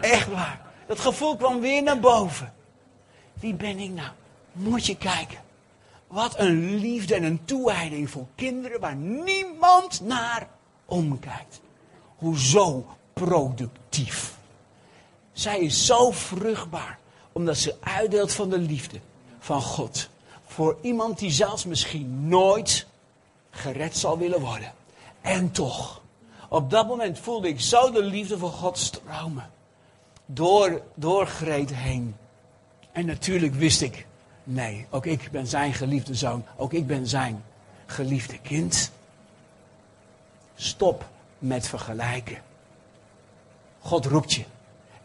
[0.00, 0.60] Echt waar.
[0.86, 2.52] Dat gevoel kwam weer naar boven.
[3.34, 4.10] Wie ben ik nou?
[4.52, 5.38] Moet je kijken.
[6.06, 10.48] Wat een liefde en een toewijding voor kinderen waar niemand naar
[10.84, 11.60] omkijkt.
[12.16, 14.34] Hoezo productief?
[15.32, 16.98] Zij is zo vruchtbaar
[17.32, 19.00] omdat ze uitdeelt van de liefde
[19.38, 20.08] van God.
[20.46, 22.86] Voor iemand die zelfs misschien nooit
[23.50, 24.72] gered zal willen worden.
[25.20, 26.02] En toch,
[26.48, 29.50] Op dat moment voelde ik zo de liefde voor God stromen.
[30.26, 32.16] Door, door Greet heen.
[32.92, 34.06] En natuurlijk wist ik,
[34.44, 36.44] nee, ook ik ben zijn geliefde zoon.
[36.56, 37.44] Ook ik ben zijn
[37.86, 38.92] geliefde kind.
[40.54, 42.42] Stop met vergelijken.
[43.80, 44.44] God roept je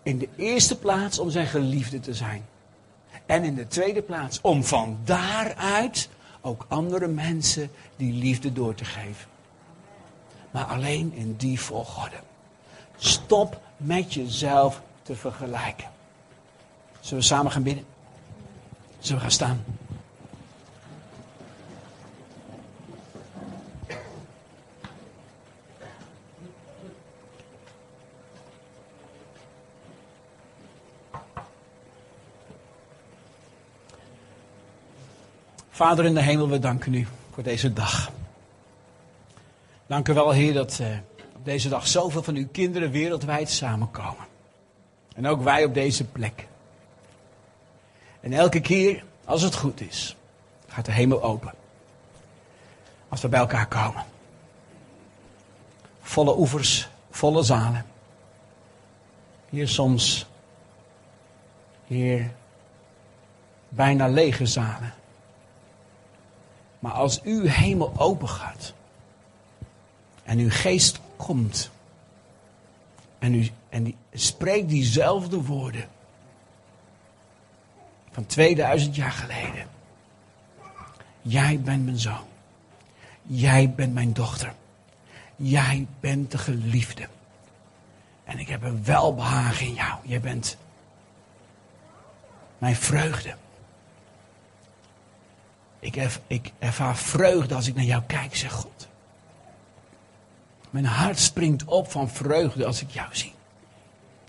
[0.03, 2.45] in de eerste plaats om zijn geliefde te zijn.
[3.25, 6.09] En in de tweede plaats om van daaruit
[6.41, 9.29] ook andere mensen die liefde door te geven.
[10.51, 12.15] Maar alleen in die volgorde.
[12.97, 15.89] Stop met jezelf te vergelijken.
[16.99, 17.85] Zullen we samen gaan bidden?
[18.99, 19.63] Zullen we gaan staan?
[35.69, 38.11] Vader in de hemel, we danken u voor deze dag.
[39.91, 40.87] Dank u wel, Heer, dat uh,
[41.35, 44.25] op deze dag zoveel van uw kinderen wereldwijd samenkomen.
[45.15, 46.47] En ook wij op deze plek.
[48.19, 50.15] En elke keer, als het goed is,
[50.67, 51.53] gaat de hemel open.
[53.09, 54.05] Als we bij elkaar komen.
[56.01, 57.85] Volle oevers, volle zalen.
[59.49, 60.25] Hier soms,
[61.87, 62.31] hier
[63.69, 64.93] bijna lege zalen.
[66.79, 68.73] Maar als uw hemel open gaat
[70.23, 71.71] en uw geest komt
[73.19, 75.89] en, u, en die, spreekt diezelfde woorden
[78.11, 79.67] van 2000 jaar geleden.
[81.21, 82.25] Jij bent mijn zoon.
[83.23, 84.53] Jij bent mijn dochter.
[85.35, 87.07] Jij bent de geliefde.
[88.23, 89.99] En ik heb een welbehagen in jou.
[90.03, 90.57] Jij bent
[92.57, 93.35] mijn vreugde.
[96.27, 98.87] Ik, ervaar vreugde als ik naar jou kijk, zegt God.
[100.71, 103.33] Mijn hart springt op van vreugde als ik jou zie.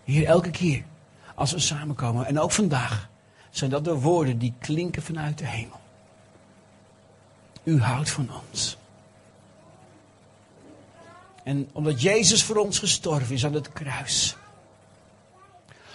[0.04, 0.84] Hier elke keer
[1.34, 2.26] als we samenkomen.
[2.26, 3.08] En ook vandaag
[3.50, 5.80] zijn dat de woorden die klinken vanuit de hemel.
[7.62, 8.76] U houdt van ons.
[11.44, 14.36] En omdat Jezus voor ons gestorven is aan het kruis.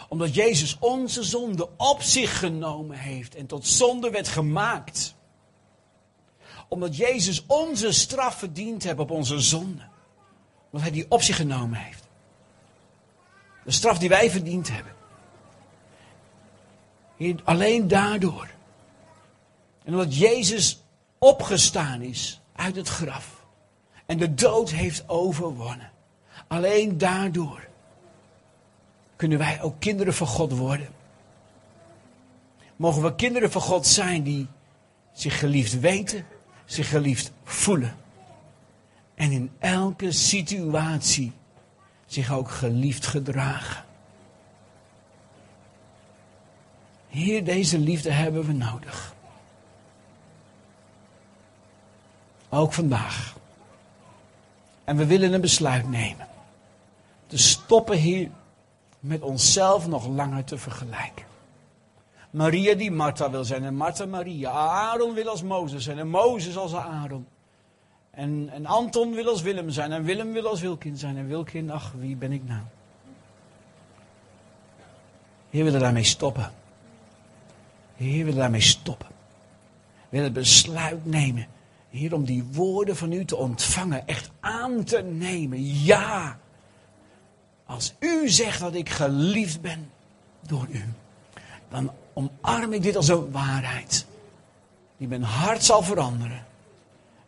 [0.08, 5.16] Omdat Jezus onze zonde op zich genomen heeft en tot zonde werd gemaakt
[6.68, 9.82] omdat Jezus onze straf verdiend heeft op onze zonde.
[10.78, 12.04] Omdat hij die op zich genomen heeft.
[13.64, 14.94] De straf die wij verdiend hebben.
[17.44, 18.48] alleen daardoor.
[19.84, 20.84] En omdat Jezus
[21.18, 23.46] opgestaan is uit het graf.
[24.06, 25.92] En de dood heeft overwonnen.
[26.48, 27.68] Alleen daardoor
[29.16, 30.90] kunnen wij ook kinderen van God worden.
[32.76, 34.48] Mogen we kinderen van God zijn die
[35.14, 36.26] zich geliefd weten
[36.66, 37.98] zich geliefd voelen.
[39.18, 41.32] En in elke situatie
[42.06, 43.86] zich ook geliefd gedragen.
[47.08, 49.14] Heer, deze liefde hebben we nodig.
[52.50, 53.36] Ook vandaag.
[54.84, 56.28] En we willen een besluit nemen.
[57.28, 58.30] Te stoppen hier
[59.00, 61.26] met onszelf nog langer te vergelijken.
[62.30, 64.50] Maria die Martha wil zijn en Martha Maria.
[64.52, 67.28] Aaron wil als Mozes zijn en Mozes als Aaron.
[68.18, 71.18] En, en Anton wil als Willem zijn en Willem wil als Wilkin zijn.
[71.18, 72.62] En Wilkin, ach, wie ben ik nou?
[75.50, 76.52] Heer, willen daarmee stoppen.
[77.96, 79.08] Heer, willen daarmee stoppen.
[80.10, 81.48] Willen het besluit nemen.
[81.90, 85.84] Heer, om die woorden van u te ontvangen, echt aan te nemen.
[85.84, 86.40] Ja,
[87.66, 89.92] als u zegt dat ik geliefd ben
[90.48, 90.84] door u,
[91.70, 94.06] dan omarm ik dit als een waarheid.
[94.98, 96.46] Die mijn hart zal veranderen.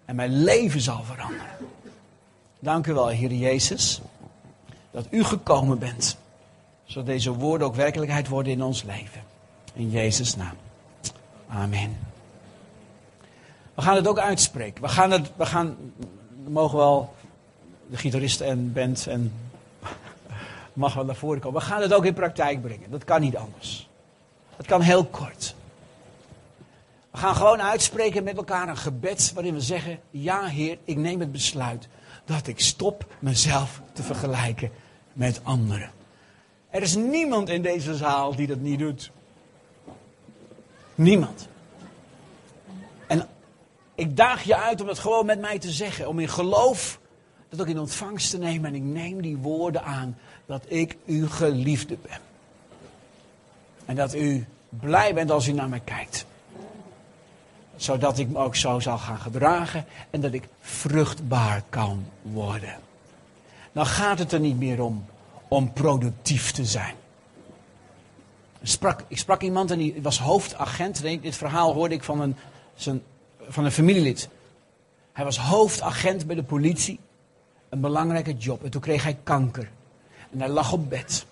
[0.10, 1.58] En mijn leven zal veranderen.
[2.60, 4.02] Dank u wel, Heer Jezus,
[4.92, 6.18] dat u gekomen bent.
[6.86, 9.22] Zodat deze woorden ook werkelijkheid worden in ons leven.
[9.74, 10.56] In Jezus' naam.
[11.50, 11.98] Amen.
[13.76, 14.82] We gaan het ook uitspreken.
[14.82, 15.78] We gaan het, we gaan,
[16.48, 17.14] mogen wel
[17.88, 19.34] de gitaristen en band en
[20.74, 21.60] mag wel naar voren komen.
[21.60, 22.92] We gaan het ook in praktijk brengen.
[22.92, 23.90] Dat kan niet anders.
[24.56, 25.56] Het kan heel kort.
[27.12, 31.20] We gaan gewoon uitspreken met elkaar een gebed waarin we zeggen: Ja, Heer, ik neem
[31.20, 31.88] het besluit
[32.26, 34.72] dat ik stop mezelf te vergelijken
[35.14, 35.92] met anderen.
[36.70, 39.12] Er is niemand in deze zaal die dat niet doet.
[40.96, 41.48] Niemand.
[43.08, 43.28] En
[43.96, 46.08] ik daag je uit om het gewoon met mij te zeggen.
[46.08, 47.00] Om in geloof
[47.50, 48.70] dat ook in ontvangst te nemen.
[48.70, 52.20] En ik neem die woorden aan dat ik uw geliefde ben.
[53.86, 56.26] En dat u blij bent als u naar mij kijkt.
[57.80, 62.78] Zodat ik me ook zo zal gaan gedragen en dat ik vruchtbaar kan worden.
[63.72, 65.06] dan gaat het er niet meer om
[65.50, 66.96] om productief te zijn.
[68.62, 71.02] Ik sprak, ik sprak iemand en die was hoofdagent.
[71.02, 72.36] Dit verhaal hoorde ik van een,
[72.76, 73.02] zijn,
[73.48, 74.30] van een familielid.
[75.14, 77.00] Hij was hoofdagent bij de politie.
[77.70, 78.64] Een belangrijke job.
[78.64, 79.70] En toen kreeg hij kanker.
[80.32, 81.26] En hij lag op bed.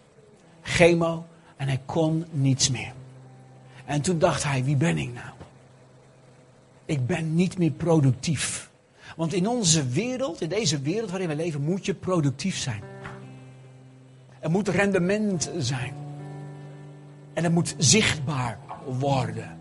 [0.61, 1.25] Chemo.
[1.55, 2.93] En hij kon niets meer.
[3.85, 5.36] En toen dacht hij, wie ben ik nou?
[6.87, 8.69] Ik ben niet meer productief.
[9.15, 12.81] Want in onze wereld, in deze wereld waarin we leven, moet je productief zijn.
[14.39, 15.93] Er moet rendement zijn.
[17.33, 18.59] En het moet zichtbaar
[18.99, 19.57] worden.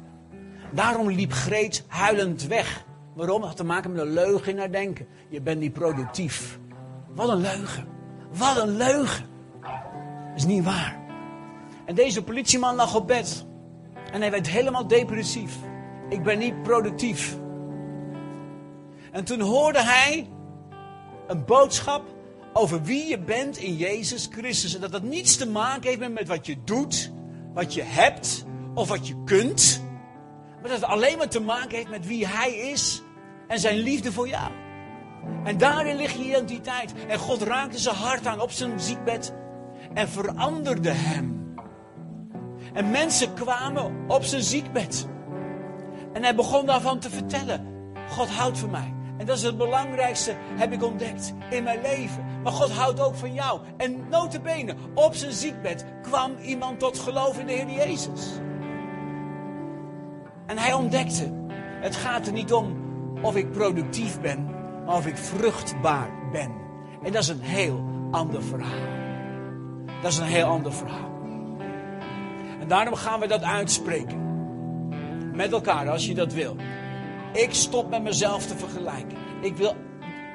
[0.72, 2.84] Daarom liep Greet huilend weg.
[3.14, 3.40] Waarom?
[3.40, 5.06] Dat had te maken met een leugen in haar denken.
[5.28, 6.58] Je bent niet productief.
[7.14, 7.86] Wat een leugen.
[8.32, 9.24] Wat een leugen.
[9.60, 10.98] Dat is niet waar.
[11.84, 13.44] En deze politieman lag op bed.
[14.12, 15.56] En hij werd helemaal depressief.
[16.08, 17.36] Ik ben niet productief.
[19.12, 20.28] En toen hoorde hij
[21.26, 22.02] een boodschap
[22.52, 24.74] over wie je bent in Jezus Christus.
[24.74, 27.12] En dat dat niets te maken heeft met wat je doet,
[27.54, 28.44] wat je hebt
[28.74, 29.84] of wat je kunt.
[30.60, 33.02] Maar dat het alleen maar te maken heeft met wie Hij is
[33.48, 34.52] en zijn liefde voor jou.
[35.44, 36.94] En daarin ligt je identiteit.
[37.08, 39.34] En God raakte zijn hart aan op zijn ziekbed
[39.94, 41.54] en veranderde hem.
[42.72, 45.08] En mensen kwamen op zijn ziekbed.
[46.16, 47.66] En hij begon daarvan te vertellen.
[48.08, 48.94] God houdt van mij.
[49.18, 52.24] En dat is het belangrijkste, heb ik ontdekt in mijn leven.
[52.42, 53.60] Maar God houdt ook van jou.
[53.76, 58.32] En notabene, op zijn ziekbed kwam iemand tot geloof in de Heer Jezus.
[60.46, 61.32] En hij ontdekte,
[61.80, 62.76] het gaat er niet om
[63.22, 64.44] of ik productief ben,
[64.86, 66.52] maar of ik vruchtbaar ben.
[67.02, 68.94] En dat is een heel ander verhaal.
[70.02, 71.10] Dat is een heel ander verhaal.
[72.60, 74.25] En daarom gaan we dat uitspreken.
[75.36, 76.56] Met elkaar, als je dat wil.
[77.32, 79.18] Ik stop met mezelf te vergelijken.
[79.40, 79.76] Ik wil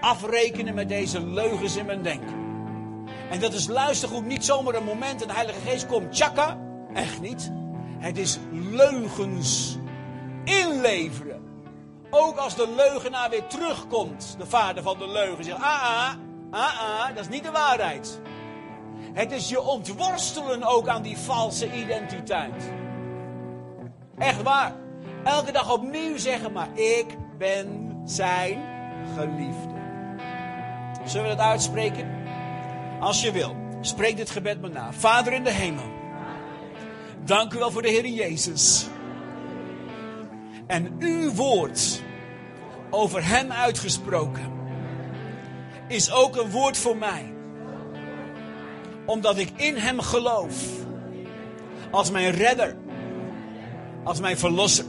[0.01, 2.39] afrekenen met deze leugens in mijn denken.
[3.29, 6.57] En dat is luistergoed niet zomaar een moment en de Heilige Geest komt tjaka.
[6.93, 7.51] Echt niet.
[7.99, 9.77] Het is leugens
[10.43, 11.41] inleveren.
[12.09, 16.13] Ook als de leugenaar weer terugkomt, de vader van de leugen zegt: ah, ah,
[16.51, 18.21] ah, ah, dat is niet de waarheid.
[19.13, 22.71] Het is je ontworstelen ook aan die valse identiteit.
[24.17, 24.80] Echt waar.
[25.23, 27.05] Elke dag opnieuw zeggen, maar ik
[27.37, 28.63] ben zijn
[29.15, 29.79] geliefde.
[31.05, 32.11] Zullen we dat uitspreken?
[32.99, 34.93] Als je wil, spreek dit gebed maar na.
[34.93, 35.91] Vader in de hemel,
[37.25, 38.87] dank u wel voor de Heer Jezus.
[40.67, 42.01] En uw woord
[42.89, 44.51] over hem uitgesproken
[45.87, 47.33] is ook een woord voor mij.
[49.05, 50.55] Omdat ik in hem geloof.
[51.91, 52.75] Als mijn redder.
[54.03, 54.85] Als mijn verlosser.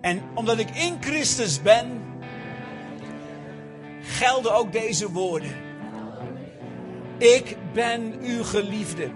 [0.00, 2.02] En omdat ik in Christus ben,
[4.02, 5.54] gelden ook deze woorden.
[7.18, 9.10] Ik ben uw geliefde.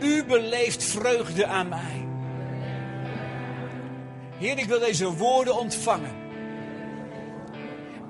[0.00, 2.06] U beleeft vreugde aan mij.
[4.38, 6.20] Heer, ik wil deze woorden ontvangen.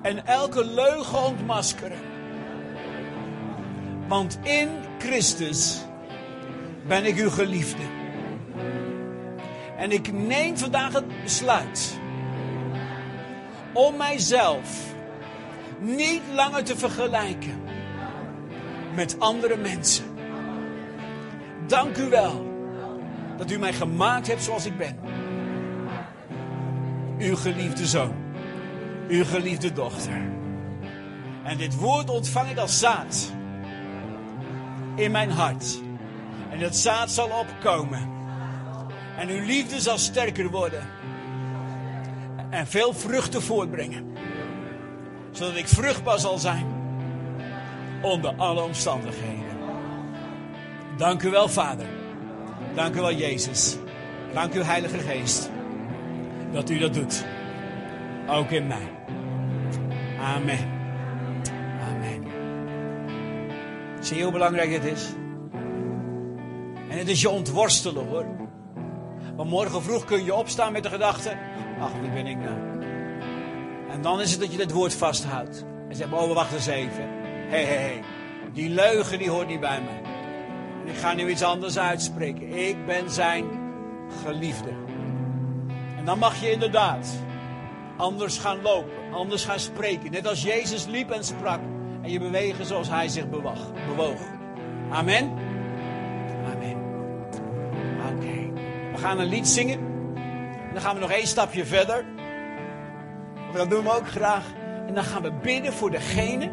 [0.03, 2.01] En elke leugen ontmaskeren.
[4.09, 5.81] Want in Christus
[6.87, 8.02] ben ik uw geliefde.
[9.83, 11.99] En ik neem vandaag het besluit
[13.73, 14.95] om mijzelf
[15.81, 17.63] niet langer te vergelijken
[18.95, 20.05] met andere mensen.
[21.67, 22.47] Dank u wel
[23.37, 24.99] dat u mij gemaakt hebt zoals ik ben.
[27.19, 28.15] Uw geliefde zoon,
[29.09, 30.23] uw geliefde dochter.
[31.45, 33.33] En dit woord ontvang ik als zaad
[34.95, 35.81] in mijn hart.
[36.51, 38.22] En dat zaad zal opkomen.
[39.17, 40.83] En uw liefde zal sterker worden.
[42.51, 44.13] En veel vruchten voortbrengen.
[45.31, 46.67] Zodat ik vruchtbaar zal zijn.
[48.03, 49.57] Onder alle omstandigheden.
[50.97, 51.87] Dank u wel, Vader.
[52.75, 53.77] Dank u wel, Jezus.
[54.33, 55.51] Dank u, Heilige Geest.
[56.53, 57.25] Dat u dat doet.
[58.29, 58.89] Ook in mij.
[60.21, 60.71] Amen.
[61.91, 62.25] Amen.
[64.01, 65.09] Zie je hoe belangrijk het is?
[66.89, 68.27] En het is je ontworstelen hoor.
[69.37, 71.37] Want morgen vroeg kun je opstaan met de gedachte:
[71.81, 72.81] ach, wie ben ik nou?
[73.91, 75.65] En dan is het dat je het woord vasthoudt.
[75.89, 77.09] En zegt: oh, wacht eens even.
[77.49, 78.01] Hé, hé, hé.
[78.53, 80.11] Die leugen die hoort niet bij mij.
[80.83, 82.67] En ik ga nu iets anders uitspreken.
[82.69, 83.45] Ik ben zijn
[84.25, 84.71] geliefde.
[85.97, 87.09] En dan mag je inderdaad
[87.97, 90.11] anders gaan lopen, anders gaan spreken.
[90.11, 91.61] Net als Jezus liep en sprak.
[92.03, 94.21] En je bewegen zoals hij zich bewoog.
[94.91, 95.52] Amen.
[99.03, 99.79] Gaan een lied zingen.
[100.69, 102.05] En dan gaan we nog één stapje verder.
[103.53, 104.45] Dat doen we ook graag.
[104.87, 106.51] En dan gaan we bidden voor degene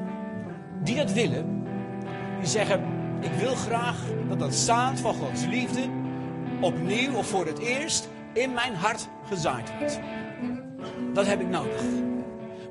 [0.83, 1.63] die dat willen.
[2.39, 2.83] Die zeggen,
[3.21, 3.97] ik wil graag
[4.29, 5.81] dat dat zaad van Gods liefde
[6.61, 9.99] opnieuw of voor het eerst in mijn hart gezaaid wordt.
[11.13, 11.81] Dat heb ik nodig.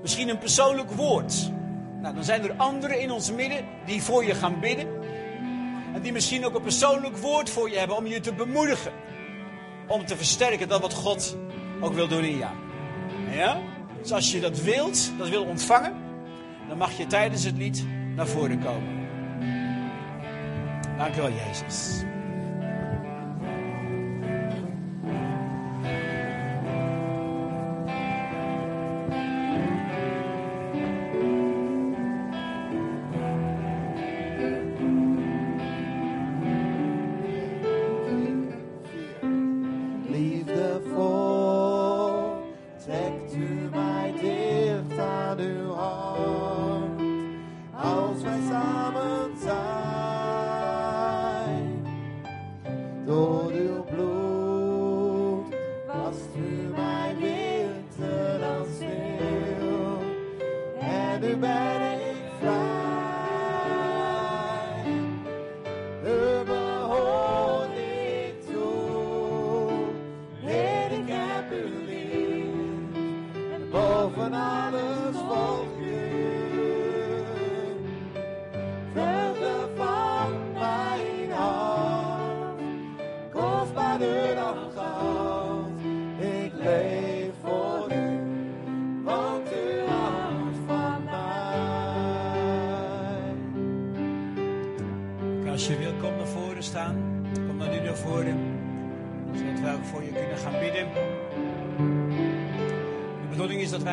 [0.02, 1.50] Misschien een persoonlijk woord.
[2.00, 4.86] Nou, dan zijn er anderen in ons midden die voor je gaan bidden.
[5.94, 8.92] En die misschien ook een persoonlijk woord voor je hebben om je te bemoedigen.
[9.89, 11.36] Om te versterken dat wat God
[11.80, 12.53] ook wil doen in jou.
[13.30, 13.61] Ja?
[14.03, 15.95] Dus als je dat wilt, dat wil ontvangen,
[16.68, 17.86] dan mag je tijdens het lied
[18.16, 19.07] naar voren komen.
[20.97, 22.03] Dank u wel, Jezus.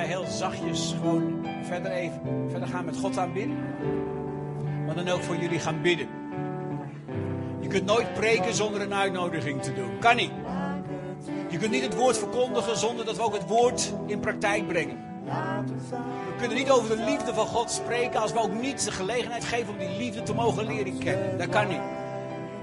[0.05, 3.57] Heel zachtjes gewoon verder even verder gaan met God aanbidden.
[4.85, 6.07] Maar dan ook voor jullie gaan bidden.
[7.59, 9.99] Je kunt nooit preken zonder een uitnodiging te doen.
[9.99, 10.31] Kan niet.
[11.49, 14.97] Je kunt niet het woord verkondigen zonder dat we ook het woord in praktijk brengen.
[15.25, 19.43] We kunnen niet over de liefde van God spreken als we ook niet de gelegenheid
[19.43, 21.37] geven om die liefde te mogen leren kennen.
[21.37, 21.81] Dat kan niet.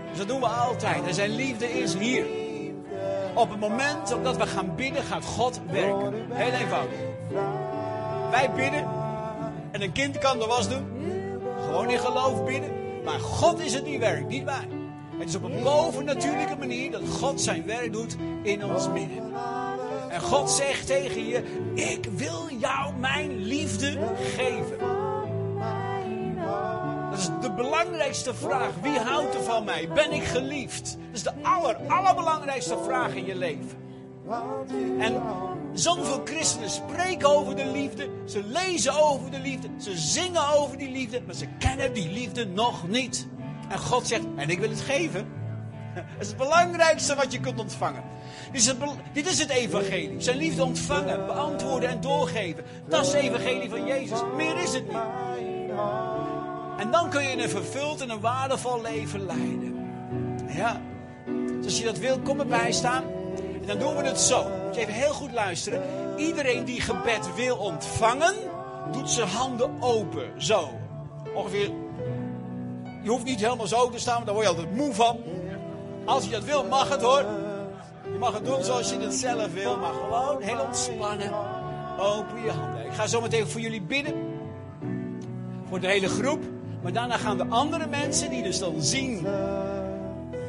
[0.09, 1.07] Dus dat doen we altijd.
[1.07, 2.24] En zijn liefde is hier.
[3.34, 6.14] Op het moment dat we gaan bidden, gaat God werken.
[6.30, 7.11] Heel eenvoudig.
[8.30, 8.89] Wij bidden
[9.70, 10.85] en een kind kan de was doen.
[11.61, 12.70] Gewoon in geloof bidden.
[13.05, 14.68] Maar God is het die werkt, niet wij.
[15.18, 19.33] Het is op een bovennatuurlijke manier dat God zijn werk doet in ons midden.
[20.09, 21.43] En God zegt tegen je:
[21.74, 23.99] Ik wil jou mijn liefde
[24.37, 24.78] geven.
[27.11, 28.70] Dat is de belangrijkste vraag.
[28.83, 29.89] Wie houdt er van mij?
[29.95, 30.97] Ben ik geliefd?
[31.07, 33.91] Dat is de aller, allerbelangrijkste vraag in je leven.
[34.98, 35.22] En
[35.72, 38.08] zoveel christenen spreken over de liefde.
[38.26, 39.68] Ze lezen over de liefde.
[39.78, 41.22] Ze zingen over die liefde.
[41.26, 43.26] Maar ze kennen die liefde nog niet.
[43.68, 45.26] En God zegt: En ik wil het geven.
[45.94, 48.02] Dat is het belangrijkste wat je kunt ontvangen.
[48.52, 48.76] Dit is, het,
[49.12, 50.20] dit is het evangelie.
[50.20, 52.64] Zijn liefde ontvangen, beantwoorden en doorgeven.
[52.88, 54.20] Dat is het evangelie van Jezus.
[54.36, 54.96] Meer is het niet.
[56.78, 59.90] En dan kun je een vervuld en een waardevol leven leiden.
[60.48, 60.80] Ja.
[61.56, 63.04] Dus als je dat wil, kom erbij staan.
[63.62, 64.48] En dan doen we het zo.
[64.64, 65.82] Moet je even heel goed luisteren.
[66.16, 68.34] Iedereen die gebed wil ontvangen,
[68.92, 70.42] doet zijn handen open.
[70.42, 70.68] Zo.
[71.34, 71.70] Ongeveer.
[73.02, 75.18] Je hoeft niet helemaal zo te staan, want daar word je altijd moe van.
[76.04, 77.24] Als je dat wil, mag het hoor.
[78.12, 81.32] Je mag het doen zoals je het zelf wil, maar gewoon heel ontspannen.
[81.98, 82.86] Open je handen.
[82.86, 84.14] Ik ga zo meteen voor jullie bidden.
[85.68, 86.42] Voor de hele groep.
[86.82, 89.26] Maar daarna gaan de andere mensen die dus dan zien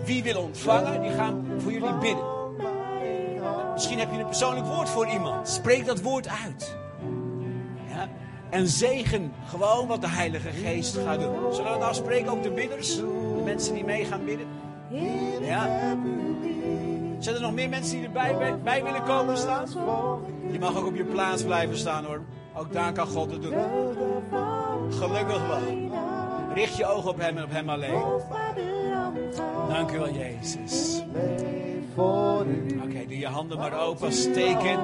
[0.05, 2.32] wie wil ontvangen, die gaan voor jullie bidden.
[3.73, 5.49] Misschien heb je een persoonlijk woord voor iemand.
[5.49, 6.77] Spreek dat woord uit.
[7.89, 8.07] Ja?
[8.49, 11.53] En zegen gewoon wat de Heilige Geest gaat doen.
[11.53, 12.95] Zullen we het afspreken, ook de bidders?
[12.95, 14.47] De mensen die mee gaan bidden?
[15.41, 15.95] Ja?
[17.19, 19.67] Zijn er nog meer mensen die erbij bij, bij willen komen staan?
[20.51, 22.21] Je mag ook op je plaats blijven staan hoor.
[22.55, 23.53] Ook daar kan God het doen.
[24.89, 25.91] Gelukkig wel.
[26.53, 28.01] Richt je ogen op Hem en op Hem alleen.
[29.67, 31.03] Dank u wel, Jezus.
[31.95, 32.45] Voor.
[32.83, 34.79] Oké, doe je handen maar open als teken.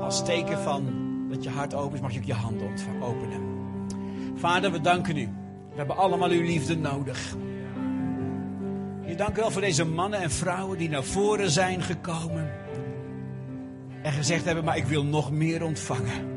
[0.00, 0.84] Als teken van
[1.30, 3.40] dat je hart open is, mag je ook je handen ontvangen, openen.
[4.34, 5.28] Vader, we danken u.
[5.70, 7.36] We hebben allemaal uw liefde nodig.
[9.06, 12.50] Je dank u wel voor deze mannen en vrouwen die naar voren zijn gekomen.
[14.02, 16.30] En gezegd hebben, maar ik wil nog meer ontvangen.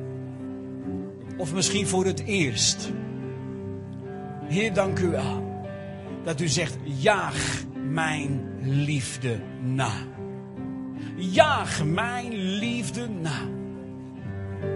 [1.37, 2.91] Of misschien voor het eerst.
[4.43, 5.63] Heer, dank u wel.
[6.23, 7.63] Dat u zegt, jaag
[7.95, 9.91] mijn liefde na.
[11.15, 13.39] Jaag mijn liefde na.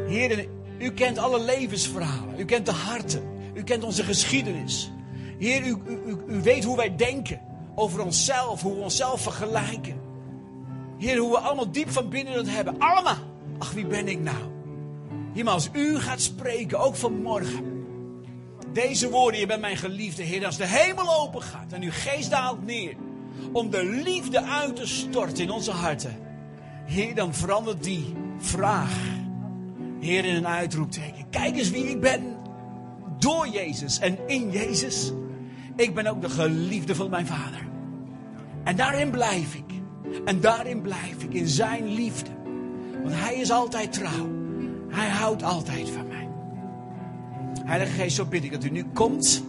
[0.08, 0.48] Heer,
[0.78, 2.40] u kent alle levensverhalen.
[2.40, 3.24] U kent de harten.
[3.54, 4.92] U kent onze geschiedenis.
[5.38, 7.42] Heer, u, u, u weet hoe wij denken
[7.76, 10.02] over onszelf, hoe we onszelf vergelijken.
[10.98, 12.80] Heer, hoe we allemaal diep van binnen dat hebben.
[12.80, 13.18] Allemaal.
[13.58, 14.52] Ach, wie ben ik nou?
[15.34, 17.86] Heer, maar als u gaat spreken, ook vanmorgen.
[18.74, 20.46] Deze woorden, je bent mijn geliefde Heer.
[20.46, 22.96] Als de hemel open gaat en uw geest daalt neer.
[23.52, 26.18] Om de liefde uit te storten in onze harten.
[26.86, 28.98] Heer, dan verandert die vraag.
[30.00, 31.30] Heer, in een uitroepteken.
[31.30, 32.38] Kijk eens wie ik ben.
[33.20, 35.12] Door Jezus en in Jezus.
[35.76, 37.68] Ik ben ook de geliefde van mijn Vader.
[38.64, 39.74] En daarin blijf ik.
[40.26, 42.30] En daarin blijf ik in zijn liefde.
[43.04, 44.30] Want hij is altijd trouw.
[44.90, 46.30] Hij houdt altijd van mij.
[47.66, 49.44] Heilige Geest, zo bid ik dat u nu komt.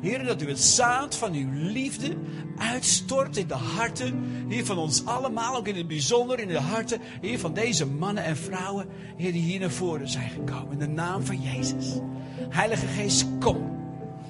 [0.00, 2.16] Heer, dat u het zaad van uw liefde
[2.56, 4.44] uitstort in de harten.
[4.48, 7.00] Hier van ons allemaal, ook in het bijzonder in de harten.
[7.20, 8.86] Hier van deze mannen en vrouwen.
[9.16, 10.72] Heer, die hier naar voren zijn gekomen.
[10.72, 11.98] In de naam van Jezus.
[12.48, 13.78] Heilige Geest, kom.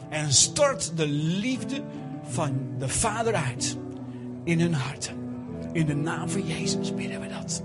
[0.08, 1.82] En stort de liefde
[2.22, 3.76] van de Vader uit.
[4.44, 5.14] In hun harten.
[5.72, 7.62] In de naam van Jezus bidden we dat.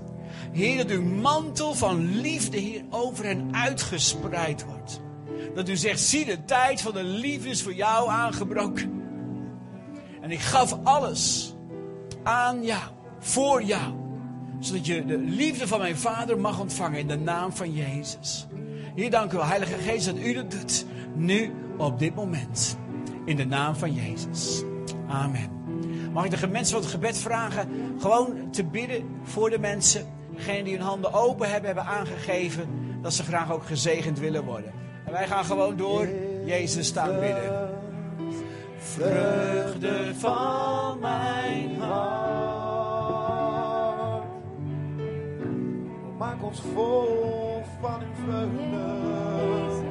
[0.52, 5.00] Heer, dat uw mantel van liefde hier over hen uitgespreid wordt.
[5.54, 9.02] Dat u zegt, zie de tijd van de liefde is voor jou aangebroken.
[10.20, 11.54] En ik gaf alles
[12.22, 12.82] aan jou,
[13.18, 13.94] voor jou.
[14.60, 18.46] Zodat je de liefde van mijn vader mag ontvangen in de naam van Jezus.
[18.94, 20.86] Hier dank u Heilige Geest, dat u dat doet.
[21.14, 22.76] Nu, op dit moment.
[23.24, 24.62] In de naam van Jezus.
[25.08, 25.50] Amen.
[26.12, 27.68] Mag ik de mensen van het gebed vragen
[27.98, 30.06] gewoon te bidden voor de mensen.
[30.34, 32.68] Degenen die hun handen open hebben, hebben aangegeven
[33.02, 34.72] dat ze graag ook gezegend willen worden.
[35.06, 36.08] En wij gaan gewoon door
[36.44, 37.70] Jezus staan bidden.
[38.78, 42.36] Vreugde van mijn hart.
[46.18, 49.84] Maak ons vol van uw vreugde.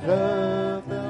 [0.00, 1.07] Vreugde